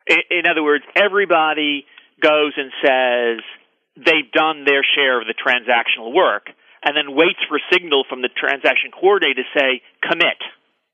[0.08, 1.86] In, in other words, everybody
[2.22, 3.44] goes and says
[3.96, 6.48] they've done their share of the transactional work,
[6.86, 10.38] and then waits for a signal from the transaction coordinator to say commit,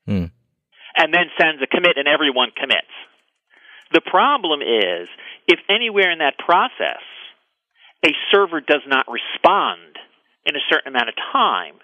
[0.06, 0.24] Hmm.
[0.96, 2.90] and then sends a commit, and everyone commits.
[3.92, 5.08] The problem is
[5.46, 7.02] if anywhere in that process
[8.04, 9.98] a server does not respond
[10.44, 11.74] in a certain amount of time,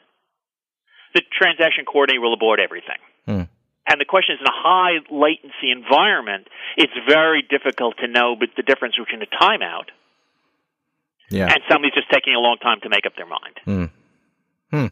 [1.15, 2.99] the transaction coordinator will abort everything.
[3.27, 3.43] Hmm.
[3.91, 8.51] And the question is, in a high latency environment, it's very difficult to know but
[8.57, 9.89] the difference between a timeout
[11.31, 11.47] Yeah.
[11.53, 13.61] and somebody's just taking a long time to make up their mind.
[13.65, 13.85] Hmm.
[14.71, 14.87] Hmm.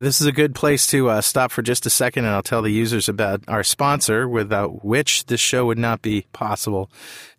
[0.00, 2.62] This is a good place to uh, stop for just a second, and I'll tell
[2.62, 6.90] the users about our sponsor, without which this show would not be possible.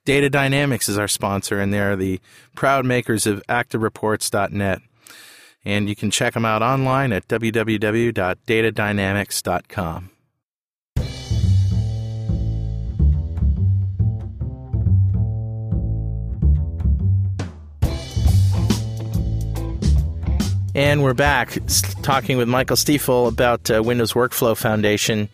[0.06, 2.20] Data Dynamics is our sponsor, and they are the
[2.56, 4.82] proud makers of ActiveReports.net.
[5.66, 10.12] And you can check them out online at www.datadynamics.com.
[20.74, 21.58] And we're back
[22.02, 25.28] talking with Michael Stiefel about uh, Windows Workflow Foundation.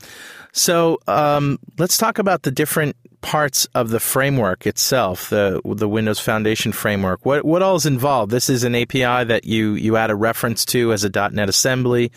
[0.52, 6.20] So um, let's talk about the different parts of the framework itself, the the Windows
[6.20, 7.24] Foundation framework.
[7.24, 8.32] What what all is involved?
[8.32, 12.12] This is an API that you you add a reference to as a .NET assembly,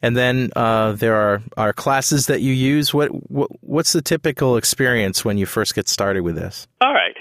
[0.00, 2.94] and then uh, there are are classes that you use.
[2.94, 6.66] What, what what's the typical experience when you first get started with this?
[6.80, 7.14] All right.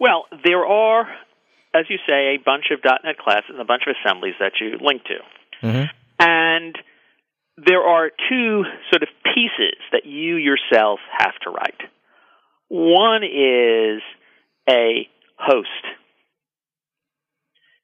[0.00, 1.06] Well, there are,
[1.74, 4.78] as you say, a bunch of .NET classes and a bunch of assemblies that you
[4.80, 5.18] link to.
[5.66, 5.90] Mhm.
[6.18, 6.78] And
[7.56, 11.80] there are two sort of pieces that you yourself have to write.
[12.68, 14.02] One is
[14.68, 15.08] a
[15.38, 15.68] host.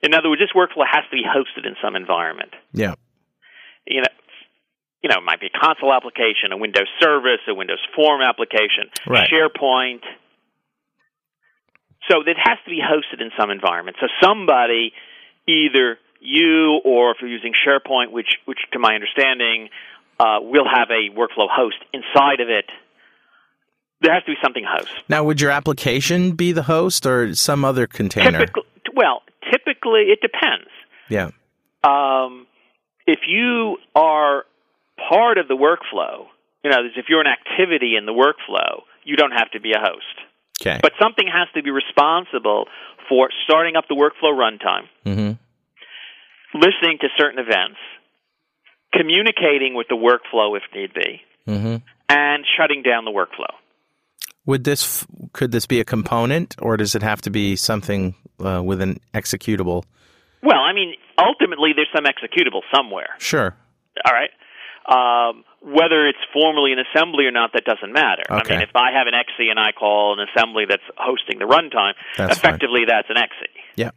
[0.02, 2.54] In other words, this workflow has to be hosted in some environment.
[2.72, 2.94] Yeah.
[3.86, 4.08] You know,
[5.02, 8.90] you know, it might be a console application, a Windows service, a Windows form application,
[9.06, 9.28] Right.
[9.30, 10.02] SharePoint.
[12.10, 13.96] So it has to be hosted in some environment.
[14.00, 14.92] So somebody,
[15.46, 19.68] either you or if you're using SharePoint, which, which to my understanding,
[20.18, 22.64] uh, will have a workflow host inside of it.
[24.00, 24.90] There has to be something host.
[25.08, 28.38] Now, would your application be the host or some other container?
[28.38, 28.62] Typically,
[28.94, 30.68] well, typically it depends.
[31.08, 31.30] Yeah.
[31.82, 32.46] um,
[33.06, 34.44] if you are
[35.08, 36.26] part of the workflow,
[36.62, 39.78] you know, if you're an activity in the workflow, you don't have to be a
[39.80, 40.27] host.
[40.60, 40.78] Okay.
[40.82, 42.66] But something has to be responsible
[43.08, 45.32] for starting up the workflow runtime, hmm
[46.54, 47.76] listening to certain events,
[48.92, 51.76] communicating with the workflow if need be, hmm
[52.08, 53.52] and shutting down the workflow.
[54.46, 58.14] Would this f- could this be a component, or does it have to be something
[58.40, 59.84] uh, with an executable?
[60.42, 63.10] Well, I mean, ultimately, there's some executable somewhere.
[63.18, 63.54] Sure.
[64.06, 64.30] All right.
[64.88, 68.22] Um, whether it's formally an assembly or not, that doesn't matter.
[68.30, 71.44] I mean, if I have an EXE and I call an assembly that's hosting the
[71.44, 72.54] runtime, That's fine.
[72.54, 73.50] effectively that's an EXE.
[73.76, 73.90] Yeah.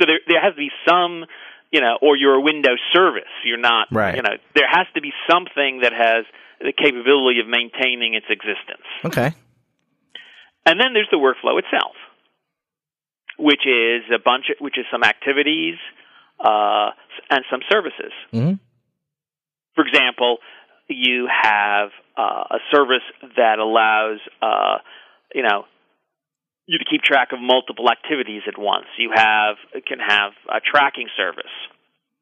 [0.00, 1.26] So there there has to be some,
[1.70, 3.28] you know, or you're a Windows service.
[3.44, 4.16] You're not, Right.
[4.16, 6.24] you know, there has to be something that has
[6.60, 8.86] the capability of maintaining its existence.
[9.04, 9.32] Okay.
[10.64, 11.96] And then there's the workflow itself,
[13.38, 15.76] which is a bunch, of, which is some activities
[16.40, 16.90] uh,
[17.30, 18.12] and some services.
[18.30, 18.52] hmm
[19.78, 20.38] For example,
[20.88, 24.78] you have uh, a service that allows, uh,
[25.32, 25.66] you know,
[26.66, 28.86] you to keep track of multiple activities at once.
[28.98, 29.54] You have
[29.86, 31.54] can have a tracking service,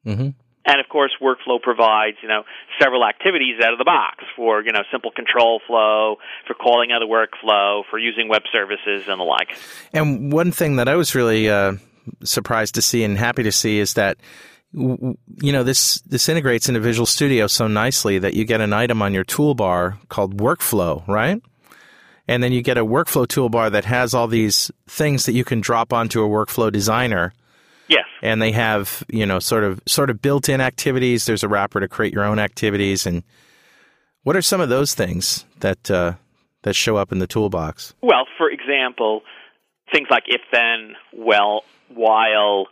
[0.03, 0.29] hmm
[0.67, 2.43] and of course, workflow provides you know
[2.79, 7.01] several activities out of the box for you know simple control flow, for calling out
[7.01, 9.57] a workflow, for using web services and the like.
[9.93, 11.73] And one thing that I was really uh,
[12.23, 14.17] surprised to see and happy to see is that
[14.73, 19.01] you know this this integrates into Visual Studio so nicely that you get an item
[19.01, 21.41] on your toolbar called Workflow, right?
[22.27, 25.61] And then you get a workflow toolbar that has all these things that you can
[25.61, 27.33] drop onto a workflow designer.
[27.89, 28.03] Yes.
[28.21, 31.25] and they have you know sort of sort of built-in activities.
[31.25, 33.23] There's a wrapper to create your own activities, and
[34.23, 36.15] what are some of those things that uh,
[36.63, 37.93] that show up in the toolbox?
[38.01, 39.21] Well, for example,
[39.93, 42.67] things like if then, well, while,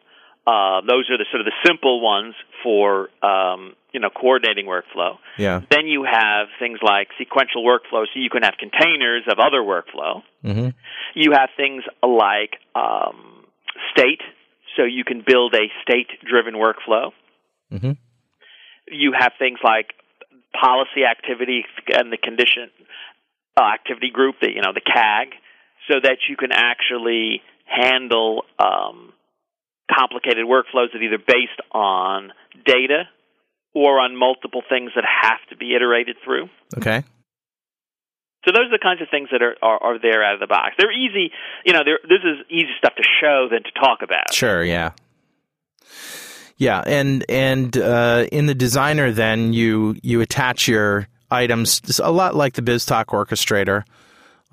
[0.47, 5.17] uh, those are the sort of the simple ones for um, you know coordinating workflow.
[5.37, 5.61] Yeah.
[5.71, 10.21] Then you have things like sequential workflow, so you can have containers of other workflow.
[10.43, 10.69] hmm
[11.15, 13.45] You have things like um,
[13.95, 14.21] state,
[14.75, 17.11] so you can build a state-driven workflow.
[17.71, 17.91] hmm
[18.87, 19.93] You have things like
[20.53, 22.69] policy activity and the condition
[23.57, 25.29] uh, activity group, the you know the CAG,
[25.87, 29.13] so that you can actually handle um,
[29.91, 32.31] complicated workflows that are either based on
[32.65, 33.03] data
[33.73, 36.49] or on multiple things that have to be iterated through.
[36.77, 37.03] Okay.
[38.45, 40.47] So those are the kinds of things that are, are, are there out of the
[40.47, 40.75] box.
[40.77, 41.31] They're easy,
[41.65, 41.83] you know.
[41.83, 44.33] This is easy stuff to show than to talk about.
[44.33, 44.63] Sure.
[44.63, 44.91] Yeah.
[46.57, 52.33] Yeah, and and uh, in the designer, then you you attach your items a lot
[52.33, 53.83] like the BizTalk orchestrator,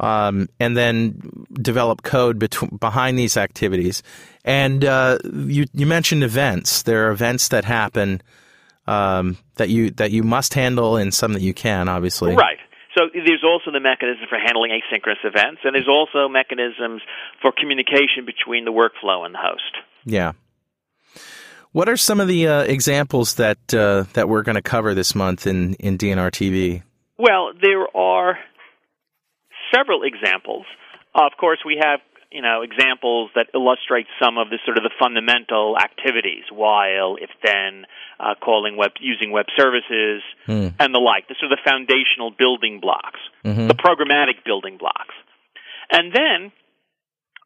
[0.02, 4.02] um, and then develop code betw- behind these activities.
[4.44, 6.82] And uh, you you mentioned events.
[6.82, 8.20] There are events that happen
[8.86, 12.34] um, that you that you must handle, and some that you can, obviously.
[12.34, 12.58] Right.
[12.98, 17.00] So there's also the mechanism for handling asynchronous events, and there's also mechanisms
[17.40, 19.78] for communication between the workflow and the host.
[20.04, 20.32] Yeah.
[21.70, 25.14] What are some of the uh, examples that uh, that we're going to cover this
[25.14, 26.82] month in in DNR TV?
[27.16, 28.38] Well, there are
[29.74, 30.66] several examples.
[31.14, 32.00] Of course, we have
[32.30, 37.30] you know examples that illustrate some of the sort of the fundamental activities, while, if
[37.44, 37.84] then,
[38.18, 40.22] uh, calling web, using web services,
[40.78, 41.28] and the like.
[41.28, 43.20] The sort of the foundational building blocks,
[43.68, 45.14] the programmatic building blocks,
[45.90, 46.52] and then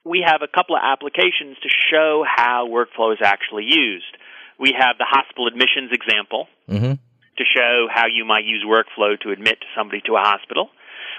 [0.05, 4.17] we have a couple of applications to show how workflow is actually used.
[4.57, 6.99] We have the hospital admissions example Mhm.
[7.39, 10.71] to show how you might use workflow to admit somebody to a hospital.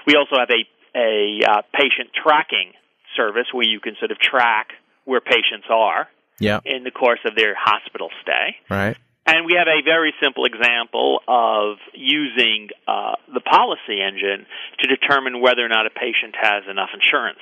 [0.06, 0.64] We also have a
[0.98, 2.72] a uh, patient tracking
[3.16, 4.68] service where you can sort of track
[5.04, 6.08] where patients are
[6.40, 6.60] Yeah.
[6.64, 8.56] in the course of their hospital stay.
[8.68, 8.96] Right.
[9.26, 14.46] And we have a very simple example of using uh, the policy engine
[14.80, 17.38] to determine whether or not a patient has enough insurance.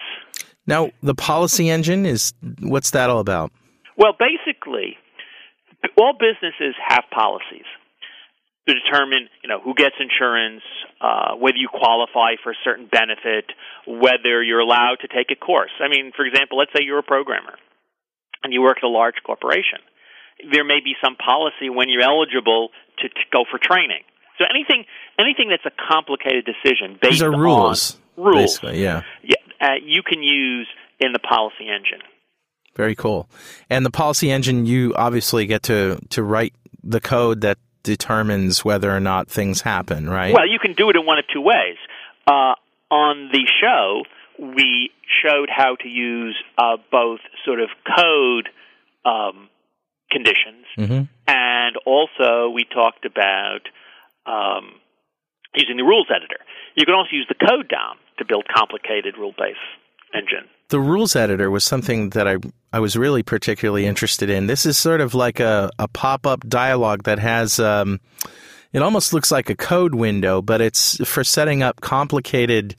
[0.66, 3.52] Now, the policy engine is what's that all about?
[3.96, 4.96] Well, basically,
[5.96, 7.66] all businesses have policies
[8.66, 10.62] to determine, you know, who gets insurance,
[11.00, 13.46] uh, whether you qualify for a certain benefit,
[13.86, 15.70] whether you're allowed to take a course.
[15.80, 17.54] I mean, for example, let's say you're a programmer
[18.42, 19.78] and you work at a large corporation.
[20.52, 24.02] There may be some policy when you're eligible to, to go for training.
[24.38, 24.84] So anything,
[25.18, 27.98] anything that's a complicated decision based These are on rules.
[28.16, 29.02] rules, Basically, yeah.
[29.22, 30.68] yeah, uh, you can use
[31.00, 32.02] in the policy engine.
[32.74, 33.30] Very cool.
[33.70, 36.52] And the policy engine, you obviously get to to write
[36.84, 37.56] the code that
[37.86, 40.34] determines whether or not things happen, right?
[40.34, 41.78] Well, you can do it in one of two ways.
[42.26, 42.54] Uh,
[42.90, 44.02] on the show,
[44.38, 44.90] we
[45.22, 48.48] showed how to use uh, both sort of code
[49.04, 49.48] um,
[50.10, 51.08] conditions, Mhm.
[51.28, 53.62] and also we talked about
[54.26, 54.80] um,
[55.54, 56.40] using the rules editor.
[56.74, 59.58] You can also use the code DOM to build complicated rule-based
[60.16, 60.48] engine.
[60.68, 62.36] the rules editor was something that I
[62.72, 64.46] I was really particularly interested in.
[64.46, 68.00] This is sort of like a, a pop up dialogue that has um,
[68.72, 72.76] it almost looks like a code window, but it's for setting up complicated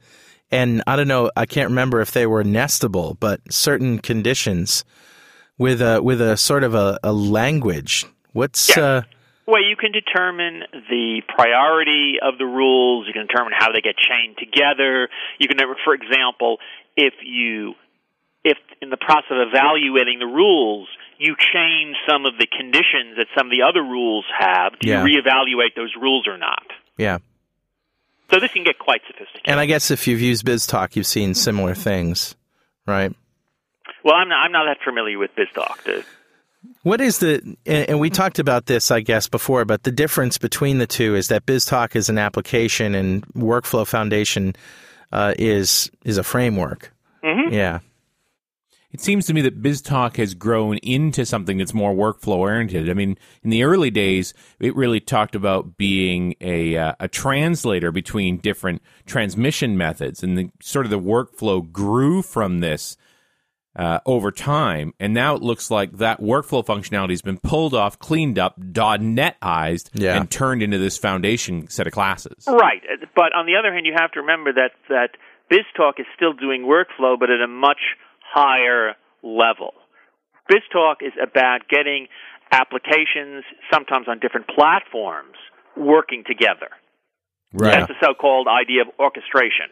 [0.52, 4.84] and I don't know I can't remember if they were nestable, but certain conditions
[5.58, 8.06] with a with a sort of a, a language.
[8.34, 8.84] What's Yeah.
[8.84, 9.02] uh,
[9.48, 13.08] Well, you can determine the priority of the rules.
[13.08, 15.10] You can determine how they get chained together.
[15.40, 16.58] You can, for example,
[16.98, 17.76] if you,
[18.44, 20.90] if in the process of evaluating the rules,
[21.20, 25.06] you change some of the conditions that some of the other rules have, do Yeah.
[25.06, 26.66] you reevaluate those rules or not?
[26.98, 27.20] yeah.
[28.30, 29.44] So this can get quite sophisticated.
[29.48, 32.36] And I guess if you've used BizTalk, you've seen similar things,
[32.86, 33.14] right?
[34.04, 35.82] well, I'm not, I'm not that familiar with BizTalk.
[35.86, 36.04] To,
[36.84, 37.36] What is the
[37.66, 41.16] and and we talked about this I guess before, but the difference between the two
[41.16, 44.56] is that BizTalk is an application and Workflow Foundation
[45.12, 46.94] uh, is is a framework.
[47.24, 47.52] Mhm.
[47.52, 47.80] Yeah,
[48.92, 52.90] It seems to me that BizTalk has grown into something that's more workflow oriented.
[52.90, 57.92] I mean, in the early days, it really talked about being a uh, a translator
[57.92, 62.98] between different transmission methods, and the sort of the workflow grew from this
[63.78, 64.94] uh, over time.
[65.00, 69.90] And now it looks like that workflow functionality has been pulled off, cleaned up, .NETized,
[69.94, 70.18] Yeah.
[70.18, 72.46] and turned into this foundation set of classes.
[72.48, 72.82] Right,
[73.16, 75.12] but on the other hand, you have to remember that that
[75.52, 77.80] BizTalk is still doing workflow, but at a much
[78.22, 79.74] higher level.
[80.52, 82.08] BizTalk is about getting
[82.52, 85.36] applications, sometimes on different platforms,
[85.76, 86.70] working together.
[87.54, 87.72] right.
[87.72, 89.68] That's the so-called idea of orchestration.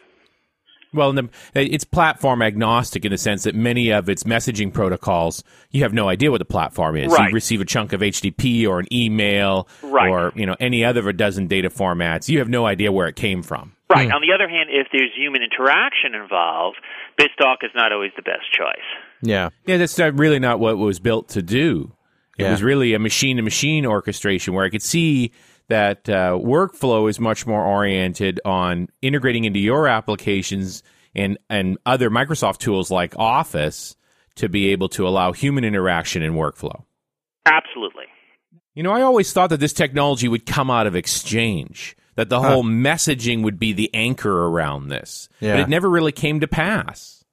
[0.95, 5.83] Well, the, it's platform agnostic in the sense that many of its messaging protocols, you
[5.83, 7.11] have no idea what the platform is.
[7.11, 7.29] Right.
[7.29, 10.09] You receive a chunk of HTTP or an email Right.
[10.09, 12.29] or you know any other of a dozen data formats.
[12.29, 13.73] You have no idea where it came from.
[13.89, 14.07] Right.
[14.07, 14.13] Hmm.
[14.15, 16.77] On the other hand, if there's human interaction involved,
[17.19, 18.83] BizTalk is not always the best choice.
[19.21, 21.91] Yeah, Yeah, that's really not what it was built to do.
[22.37, 22.51] It Yeah.
[22.51, 25.31] was really a machine-to-machine orchestration where I could see
[25.67, 30.83] that uh, workflow is much more oriented on integrating into your applications
[31.15, 33.95] and and other Microsoft tools like Office
[34.35, 36.83] to be able to allow human interaction in workflow.
[37.45, 38.03] Absolutely.
[38.73, 42.41] You know, I always thought that this technology would come out of Exchange, that the
[42.41, 45.53] whole messaging would be the anchor around this, Yeah.
[45.53, 47.23] but it never really came to pass.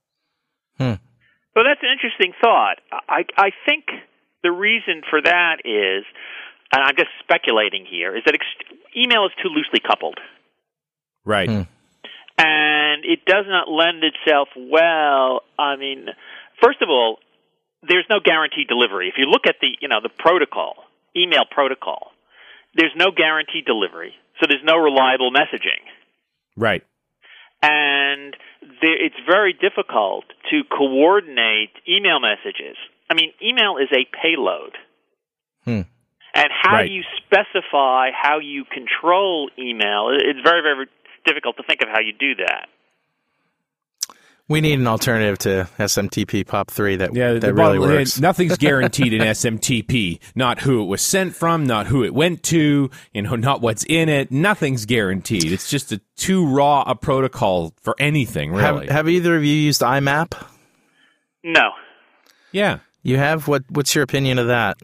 [0.79, 0.99] Well,
[1.67, 2.77] that's an interesting thought.
[3.09, 3.85] I, I think
[4.43, 6.05] the reason for that is,
[6.73, 10.19] and I'm just speculating here, is that ex- email is too loosely coupled.
[11.25, 11.49] Right.
[11.49, 11.63] Hmm.
[12.39, 15.43] and it does not lend itself well.
[15.59, 16.07] I mean,
[16.61, 17.19] first of all,
[17.87, 19.09] there's no guaranteed delivery.
[19.09, 20.75] If you look at the you know the protocol,
[21.17, 22.11] email protocol,
[22.75, 25.83] there's no guaranteed delivery, so there's no reliable messaging,
[26.57, 26.83] Right.
[27.63, 28.35] and
[28.81, 32.77] there, it's very difficult to coordinate email messages.
[33.11, 34.73] I mean, email is a payload.
[35.65, 35.83] Hmm.
[36.35, 36.91] And how Right.
[36.91, 40.87] you specify how you control email, it's very, very
[41.27, 42.69] difficult to think of how you do that.
[44.49, 48.21] We need an alternative to SMTP Pop 3 that, Yeah, that the really bottom- works.
[48.21, 50.19] Nothing's guaranteed in SMTP.
[50.35, 53.85] Not who it was sent from, not who it went to, you know, not what's
[53.85, 54.31] in it.
[54.33, 55.53] Nothing's guaranteed.
[55.53, 58.87] It's just a too raw a protocol for anything, really.
[58.87, 60.33] Have, have either of you used IMAP?
[61.45, 61.71] No.
[62.51, 62.79] yeah.
[63.05, 63.49] You have?
[63.49, 63.65] What?
[63.69, 64.77] What's your opinion of that?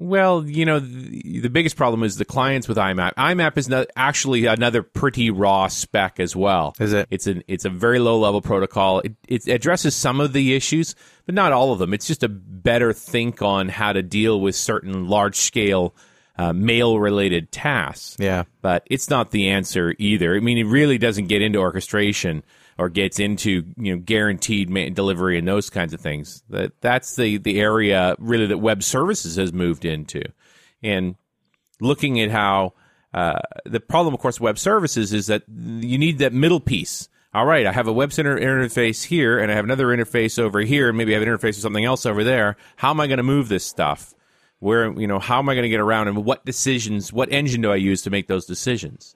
[0.00, 3.14] Well, you know, the, the biggest problem is the clients with IMAP.
[3.16, 6.74] IMAP is not actually another pretty raw spec as well.
[6.80, 7.06] Is it?
[7.10, 9.00] It's an it's a very low level protocol.
[9.00, 10.94] It, it addresses some of the issues,
[11.26, 11.92] but not all of them.
[11.92, 15.94] It's just a better think on how to deal with certain large scale
[16.38, 18.16] uh, mail related tasks.
[18.18, 18.44] Yeah.
[18.62, 20.34] But it's not the answer either.
[20.34, 22.42] I mean, it really doesn't get into orchestration
[22.80, 26.42] or gets into you know guaranteed delivery and those kinds of things.
[26.48, 30.22] That that's the the area really that web services has moved into,
[30.82, 31.16] and
[31.78, 32.72] looking at how
[33.12, 37.10] uh, the problem, of course, web services is that you need that middle piece.
[37.34, 40.60] All right, I have a web center interface here, and I have another interface over
[40.60, 42.56] here, and maybe I have an interface with something else over there.
[42.76, 44.14] How am I going to move this stuff?
[44.58, 47.60] Where you know how am I going to get around, and what decisions, what engine
[47.60, 49.14] do I use to make those decisions?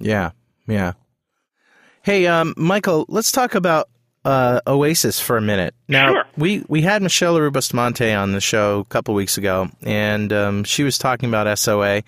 [0.00, 0.32] Yeah.
[0.66, 0.94] Yeah.
[2.06, 3.88] Hey, um, Michael, let's talk about
[4.24, 5.74] uh, Oasis for a minute.
[5.88, 6.24] Now, Sure.
[6.36, 10.62] we, we had Michele Leroux Bustamante on the show a couple weeks ago, and um,
[10.62, 12.04] she was talking about SOA,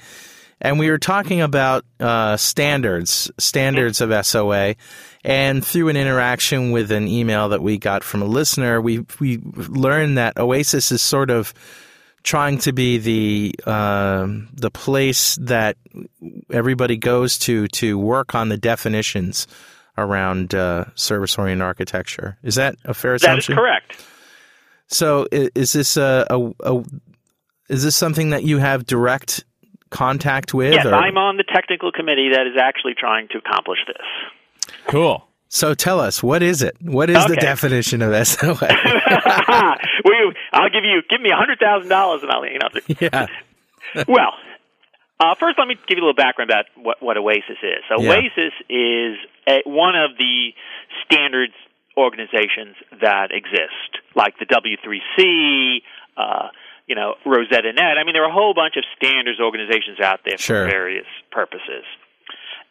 [0.61, 4.76] and we were talking about uh, standards, standards of SOA,
[5.24, 9.38] and through an interaction with an email that we got from a listener, we we
[9.42, 11.53] learned that Oasis is sort of
[12.22, 15.76] trying to be the um the place that
[16.51, 19.49] everybody goes to to work on the definitions
[19.99, 22.38] around uh, service-oriented architecture.
[22.42, 23.55] Is that a fair assumption?
[23.55, 24.07] That is correct.
[24.86, 26.84] So, i- is this a, a, a
[27.68, 29.44] is this something that you have direct
[29.90, 30.72] contact with?
[30.72, 34.72] Yes, or- I'm on the technical committee that is actually trying to accomplish this.
[34.86, 35.24] Cool.
[35.51, 36.76] So, tell us what is it?
[36.82, 38.57] What is the definition of SOA?
[40.05, 42.68] we, I'll give you give me a hundred thousand dollars and I'll you know.
[43.01, 43.26] yeah,
[44.07, 44.34] well,
[45.20, 47.82] uh, first let me give you a little background about what, what Oasis is.
[47.88, 48.12] So Yeah.
[48.12, 49.16] Oasis is
[49.48, 50.50] a, one of the
[51.04, 51.54] standards
[51.96, 55.82] organizations that exist, like the W3C.
[56.16, 56.48] Uh,
[56.86, 57.98] you know, RosettaNet.
[58.00, 60.64] I mean, there are a whole bunch of standards organizations out there Sure.
[60.64, 61.84] for various purposes.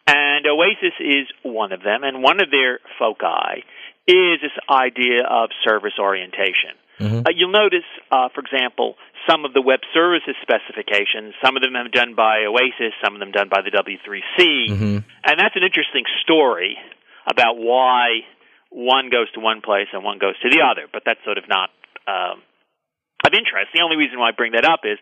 [0.08, 3.64] And Oasis is one of them, and one of their foci
[4.08, 6.74] is this idea of service orientation.
[7.00, 8.96] Uh, you'll notice, uh, for example,
[9.30, 13.20] some of the web services specifications, some of them are done by Oasis, some of
[13.20, 14.68] them done by the W3C,
[15.26, 16.78] and that's an interesting story
[17.30, 18.22] about why
[18.70, 21.46] one goes to one place and one goes to the other, but that's sort of
[21.48, 21.70] not
[22.08, 22.42] um,
[23.26, 23.74] of interest.
[23.74, 24.98] The only reason why I bring that up is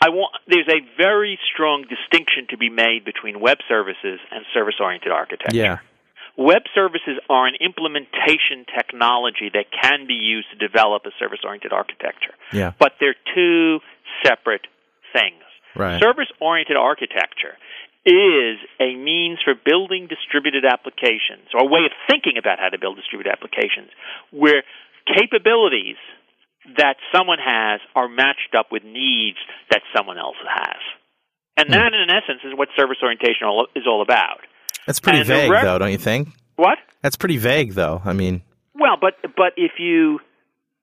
[0.00, 5.10] I want there's a very strong distinction to be made between web services and service-oriented
[5.10, 5.56] architecture.
[5.56, 5.78] yeah,
[6.36, 12.34] Web services are an implementation technology that can be used to develop a service-oriented architecture.
[12.52, 13.80] yeah, But they're two
[14.24, 14.66] separate
[15.12, 15.42] things.
[15.74, 16.00] right.
[16.00, 17.56] Service-oriented architecture
[18.04, 22.78] is a means for building distributed applications or a way of thinking about how to
[22.78, 23.90] build distributed applications
[24.30, 24.62] where
[25.10, 25.96] capabilities
[26.78, 29.38] that someone has are matched up with needs
[29.70, 30.78] that someone else has.
[31.56, 31.72] And hmm.
[31.74, 34.40] that, in essence, is what service orientation all- is all about.
[34.86, 36.28] That's pretty and vague, though, don't you think?
[36.56, 36.78] What?
[37.02, 38.00] That's pretty vague, though.
[38.04, 38.42] I mean,
[38.74, 40.20] Well, but but if you,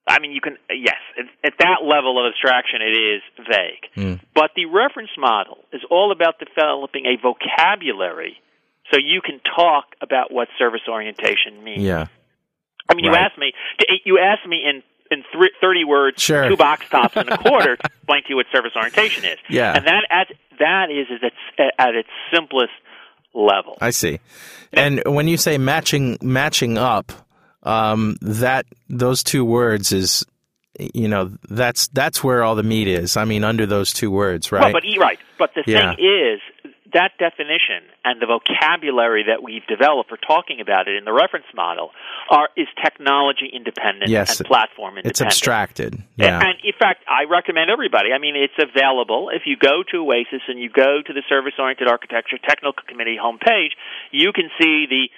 [0.08, 3.86] I mean, you can yes, at, at that level of abstraction, it is vague.
[3.96, 4.14] Hmm.
[4.36, 8.38] But the reference model is all about developing a vocabulary
[8.92, 11.82] so you can talk about what service orientation means.
[11.82, 12.08] yeah,
[12.90, 13.22] I mean, you Right.
[13.26, 13.54] asked me,
[14.06, 15.24] you asked me in in
[15.62, 16.50] thirty words, Sure.
[16.50, 19.38] two box tops and a quarter, to explain to you what service orientation is.
[19.50, 19.74] Yeah.
[19.76, 20.28] and that at
[20.60, 22.72] that is is its at its simplest
[23.34, 23.78] level.
[23.82, 24.20] I see.
[24.72, 27.12] And when you say matching matching up,
[27.64, 30.26] um, that those two words is,
[30.80, 33.16] you know, that's that's where all the meat is.
[33.16, 34.74] I mean, under those two words, right?
[34.74, 35.96] Well, but right, but the Yeah.
[35.96, 36.42] thing is,
[36.94, 41.46] that definition and the vocabulary that we've developed for talking about it in the reference
[41.56, 41.92] model
[42.30, 45.12] are is technology independent Yes, and platform independent.
[45.12, 46.02] It's abstracted.
[46.16, 46.40] Yeah.
[46.40, 48.12] And in fact, I recommend everybody.
[48.14, 49.30] I mean, it's available.
[49.34, 53.18] If you go to Oasis and you go to the Service Oriented Architecture Technical Committee
[53.22, 53.74] homepage,
[54.12, 55.10] you can see the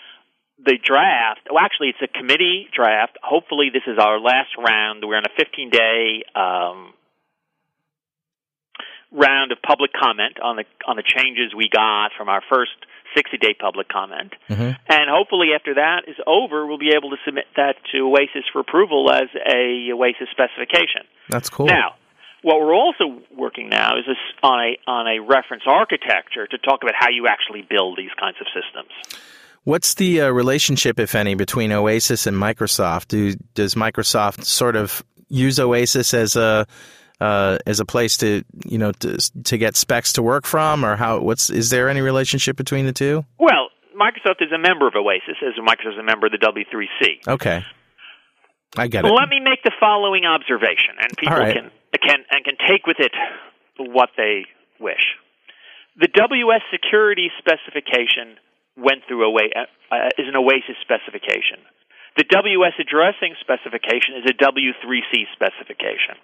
[0.57, 1.41] the draft.
[1.51, 3.17] Well, actually, it's a committee draft.
[3.21, 5.03] Hopefully, this is our last round.
[5.03, 6.93] We're on a 15 day um,
[9.15, 12.75] round of public comment on the on the changes we got from our first
[13.15, 14.33] 60 day public comment.
[14.49, 14.77] Mhm.
[14.87, 18.59] And hopefully, after that is over, we'll be able to submit that to Oasis for
[18.59, 21.07] approval as a Oasis specification.
[21.29, 21.67] That's cool.
[21.67, 21.95] Now,
[22.41, 24.05] what we're also working now is
[24.43, 28.37] on a on a reference architecture to talk about how you actually build these kinds
[28.39, 28.91] of systems.
[29.63, 33.07] What's the uh, relationship, if any, between Oasis and Microsoft?
[33.07, 36.67] Do, does Microsoft sort of use Oasis as a
[37.21, 40.95] uh, as a place to you know to, to get specs to work from, or
[40.95, 41.19] how?
[41.19, 43.25] What's is there any relationship between the two?
[43.39, 47.27] Well, Microsoft is a member of Oasis, as Microsoft is a member of the W3C.
[47.27, 47.63] Okay,
[48.77, 49.11] I get it.
[49.11, 51.53] Let me make the following observation, and people right.
[51.53, 51.71] can
[52.03, 53.13] can and can take with it
[53.77, 54.45] what they
[54.79, 55.15] wish.
[55.97, 58.35] The WS security specification
[58.75, 61.63] went through Oa- uh, is an Oasis specification.
[62.17, 66.19] The WS addressing specification is a W3C specification.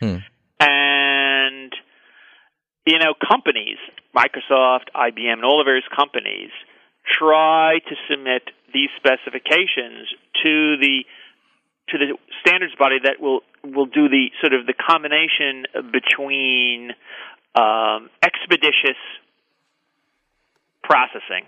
[0.00, 0.16] Hmm.
[0.60, 1.72] And
[2.86, 3.78] you know, companies,
[4.14, 6.50] Microsoft, IBM, and all the various companies
[7.06, 8.42] try to submit
[8.72, 10.08] these specifications
[10.42, 11.04] to the
[11.88, 16.92] to the standards body that will will do the sort of the combination between
[17.54, 18.98] um, expeditious
[20.82, 21.46] processing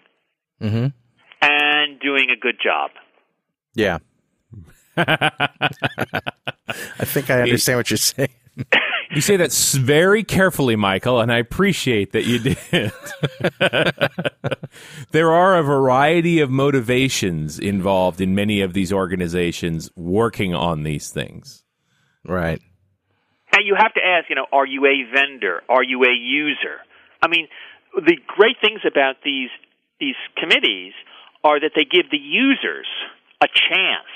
[0.61, 0.86] hmm
[1.42, 2.90] and doing a good job.
[3.74, 3.99] Yeah.
[4.97, 5.28] I
[7.05, 8.30] think I understand what you're saying.
[9.14, 12.92] You say that very carefully, Michael, and I appreciate that you did.
[15.12, 21.11] there are a variety of motivations involved in many of these organizations working on these
[21.11, 21.62] things.
[22.26, 22.61] Right.
[23.53, 25.62] And you have to ask, you know, are you a vendor?
[25.68, 26.80] Are you a user?
[27.22, 27.47] I mean,
[27.94, 29.51] the great things about these
[29.99, 30.92] these committees
[31.42, 32.86] are that they give the users
[33.40, 34.11] a chance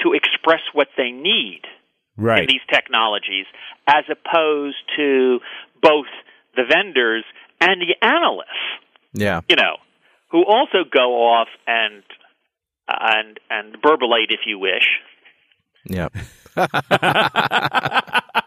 [0.00, 1.62] to express what they need
[2.42, 3.46] in these technologies
[3.86, 5.38] as opposed to
[5.82, 6.06] both
[6.56, 7.24] the vendors
[7.60, 8.48] and the analysts,
[9.12, 9.40] Yeah.
[9.48, 9.76] you know,
[10.30, 12.02] who also go off and
[12.88, 14.88] and and burblate if you wish.
[15.84, 16.08] Yeah.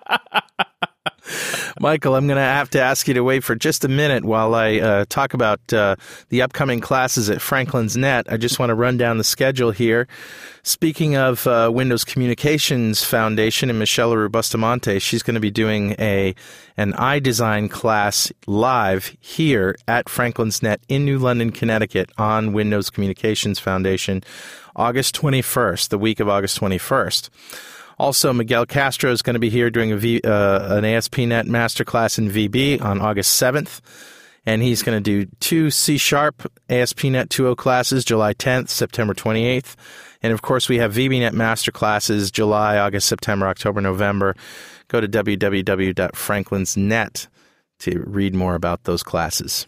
[1.82, 4.54] Michael, I'm going to have to ask you to wait for just a minute while
[4.54, 5.96] I uh, talk about uh,
[6.30, 8.32] the upcoming classes at Franklin's Net.
[8.32, 10.08] I just want to run down the schedule here.
[10.62, 15.96] Speaking of uh, Windows Communications Foundation and Michele Leroux Bustamante, she's going to be doing
[15.98, 16.36] a
[16.78, 23.58] an iDesign class live here at Franklin's Net in New London, Connecticut on Windows Communications
[23.58, 24.24] Foundation,
[24.76, 27.30] August 21st, the week of August 21st.
[28.02, 32.18] Also, Miguel Castro is going to be here doing a v, uh, an ASP.NET masterclass
[32.18, 33.80] in VB on August 7th.
[34.44, 39.76] And he's going to do two C Sharp ASP.NET 2.0 classes, July 10th, September 28th.
[40.24, 44.36] And of course, we have VBNet masterclasses July, August, September, October, November.
[44.88, 47.28] Go to www.franklinsnet
[47.82, 49.68] to read more about those classes.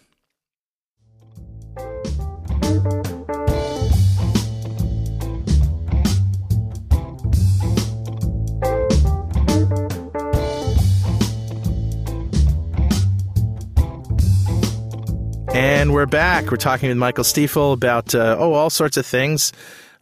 [15.94, 16.50] And we're back.
[16.50, 19.54] We're talking with Michael Stiefel about, uh, oh, all sorts of things.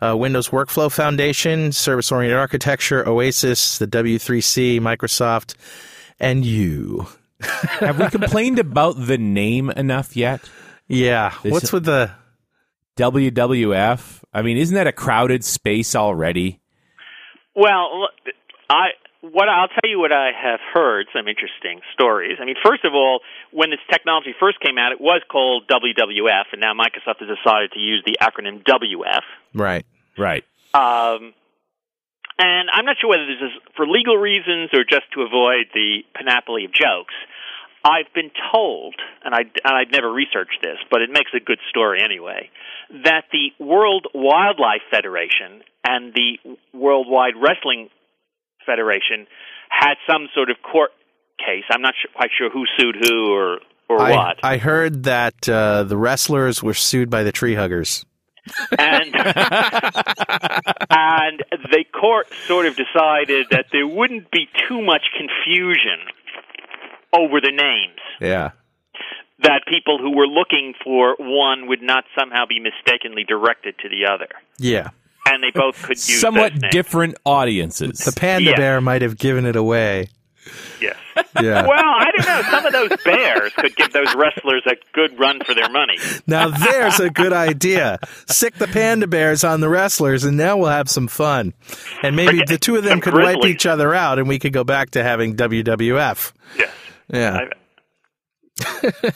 [0.02, 5.56] Uh, Windows Workflow Foundation, Service Oriented Architecture, Oasis, the W3C, Microsoft,
[6.18, 7.08] and you.
[7.42, 10.40] Have we complained about the name enough yet?
[10.88, 11.34] Yeah.
[11.44, 12.12] This- What's with the.
[12.96, 14.24] WWF?
[14.34, 16.62] I mean, isn't that a crowded space already?
[17.54, 18.08] Well,
[18.70, 22.38] I what I'll tell you what I have heard some interesting stories.
[22.42, 26.46] I mean, first of all, when this technology first came out, it was called WWF,
[26.52, 29.22] and now Microsoft has decided to use the acronym WF.
[29.54, 29.86] Right.
[30.18, 30.44] Right.
[30.74, 31.34] Um,
[32.40, 36.02] and I'm not sure whether this is for legal reasons or just to avoid the
[36.16, 37.14] panoply of jokes.
[37.84, 41.60] I've been told, and, I, and I've never researched this, but it makes a good
[41.70, 42.50] story anyway,
[43.04, 46.38] that the World Wildlife Federation and the
[46.74, 47.90] Worldwide Wrestling
[48.72, 49.28] Federation
[49.70, 50.92] had some sort of court
[51.38, 51.64] case.
[51.72, 53.60] I'm not sure, quite sure who sued who or,
[53.90, 54.38] or I, what.
[54.44, 58.06] I heard that uh, the wrestlers were sued by the tree huggers.
[58.78, 59.14] and
[60.90, 61.44] and
[61.76, 66.00] the court sort of decided that there wouldn't be too much confusion
[67.14, 68.00] over the names.
[68.20, 68.52] Yeah.
[69.44, 74.06] that people who were looking for one would not somehow be mistakenly directed to the
[74.12, 74.90] other, Yeah.
[75.26, 78.00] And they both could use Somewhat different audiences.
[78.00, 78.58] The panda Yeah.
[78.58, 80.08] bear might have given it away.
[80.82, 80.98] Yes.
[81.42, 81.68] Yeah.
[81.68, 82.42] Well, I don't know.
[82.50, 85.98] Some of those bears could give those wrestlers a good run for their money.
[86.26, 88.00] now there's a good idea.
[88.28, 91.54] Sick the panda bears on the wrestlers, and now we'll have some fun.
[92.02, 94.40] And maybe Forget- the two of them some could wipe each other out, and we
[94.40, 96.32] could go back to having WWF.
[96.58, 96.72] Yes.
[97.10, 97.48] Yeah.
[98.64, 99.12] I-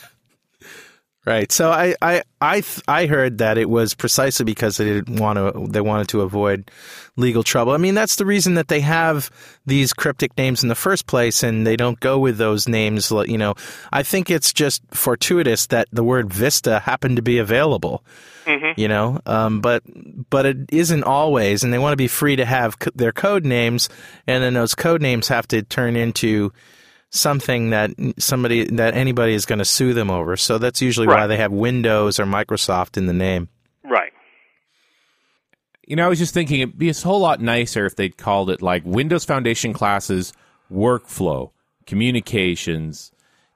[1.26, 1.52] Right.
[1.52, 5.38] So I I I th- I heard that it was precisely because they didn't want
[5.40, 6.70] to they wanted to avoid
[7.16, 7.74] legal trouble.
[7.74, 9.32] I mean, that's the reason that they have
[9.66, 13.40] these cryptic names in the first place and they don't go with those names, you
[13.40, 13.56] know.
[13.92, 18.04] I think it's just fortuitous that the word Vista happened to be available.
[18.78, 19.82] You know, um, but
[20.30, 23.44] but it isn't always, and they want to be free to have co- their code
[23.44, 23.90] names,
[24.28, 26.54] and then those code names have to turn into
[27.16, 30.38] something that somebody that anybody is going to sue them over.
[30.38, 33.50] So that's usually why they have Windows or Microsoft in the name.
[33.84, 34.12] right.
[35.88, 38.50] You know, I was just thinking it'd be a whole lot nicer if they'd called
[38.50, 40.34] it like Windows Foundation classes,
[40.72, 41.52] workflow,
[41.86, 43.12] communications,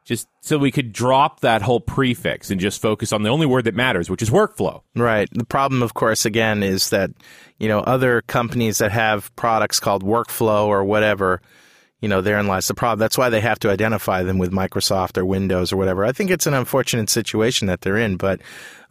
[0.05, 3.65] just so we could drop that whole prefix and just focus on the only word
[3.65, 4.81] that matters, which is workflow.
[4.95, 5.27] Right.
[5.31, 7.11] The problem, of course, again, is that
[7.57, 11.41] you know other companies that have products called Workflow or whatever.
[12.01, 12.99] You know, therein lies the problem.
[12.99, 16.05] That's why they have to identify them with Microsoft or Windows or whatever.
[16.05, 18.39] I think it's an unfortunate situation that they're in, but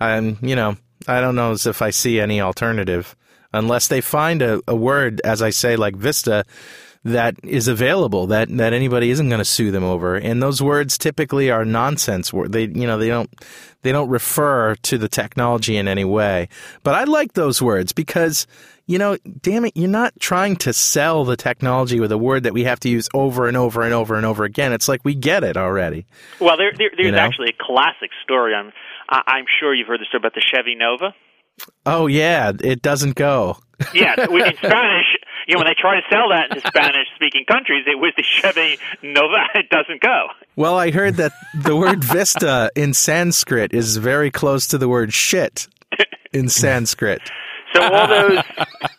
[0.01, 3.17] um, you know, I don't know as if I see any alternative
[3.53, 6.45] unless they find a, a word, as I say, like Vista,
[7.05, 10.17] that is available that that anybody isn't going to sue them over.
[10.17, 12.33] And those words typically are nonsense.
[12.33, 13.31] wor- They you know they don't
[13.83, 16.49] they don't refer to the technology in any way.
[16.83, 18.47] But I like those words because
[18.89, 22.53] you know, damn it, you're not trying to sell the technology with a word that
[22.55, 24.73] we have to use over and over and over and over again.
[24.73, 26.07] It's like we get it already.
[26.41, 27.19] Well, there, there, there's You know?
[27.19, 28.55] actually a classic story.
[28.55, 28.73] I'm,
[29.09, 31.15] I- I'm sure you've heard the story about the Chevy Nova.
[31.87, 33.59] Oh yeah, it doesn't go.
[33.93, 35.07] Yeah, in Spanish,
[35.47, 38.79] you know, when they try to sell that in Spanish-speaking countries, it was the Chevy
[39.03, 39.39] Nova.
[39.55, 40.29] It doesn't go.
[40.57, 45.13] Well, I heard that the word vista in Sanskrit is very close to the word
[45.13, 45.67] shit
[46.33, 47.21] in Sanskrit.
[47.79, 48.39] So all those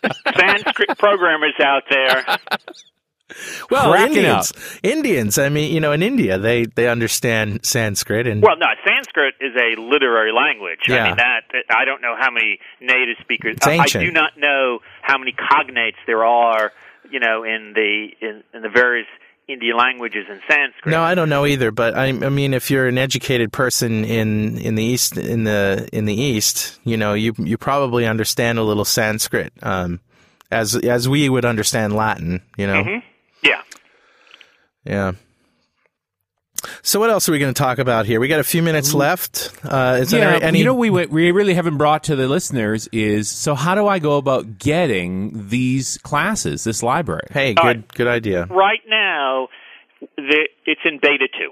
[0.37, 2.25] Sanskrit programmers out there,
[3.69, 5.37] Well, Cracking Indians, Indians.
[5.37, 9.53] I mean, you know, in India, they they understand Sanskrit, and well, no, Sanskrit is
[9.55, 10.79] a literary language.
[10.89, 11.03] I Yeah.
[11.05, 13.55] mean that I don't know how many native speakers.
[13.57, 16.71] It's I- I do not know how many cognates there are,
[17.11, 19.07] you know, in the in, in the various
[19.49, 20.91] Indian languages in Sanskrit.
[20.91, 21.71] no, I don't know either.
[21.71, 25.89] But I, I mean, if you're an educated person in in the east in the
[25.91, 29.99] in the east, you know, you you probably understand a little Sanskrit, um,
[30.51, 32.41] as as we would understand Latin.
[32.57, 33.01] You know,
[33.43, 33.61] Yeah.
[34.85, 35.11] yeah.
[36.81, 38.19] So what else are we going to talk about here?
[38.19, 39.51] We got a few minutes left.
[39.63, 40.59] Uh, is there yeah, any?
[40.59, 43.99] you know, we we really haven't brought to the listeners is so how do I
[43.99, 47.27] go about getting these classes, this library?
[47.31, 47.93] hey, All good right.
[47.95, 48.45] good idea.
[48.45, 49.47] right now
[50.17, 51.49] the, it's in beta 2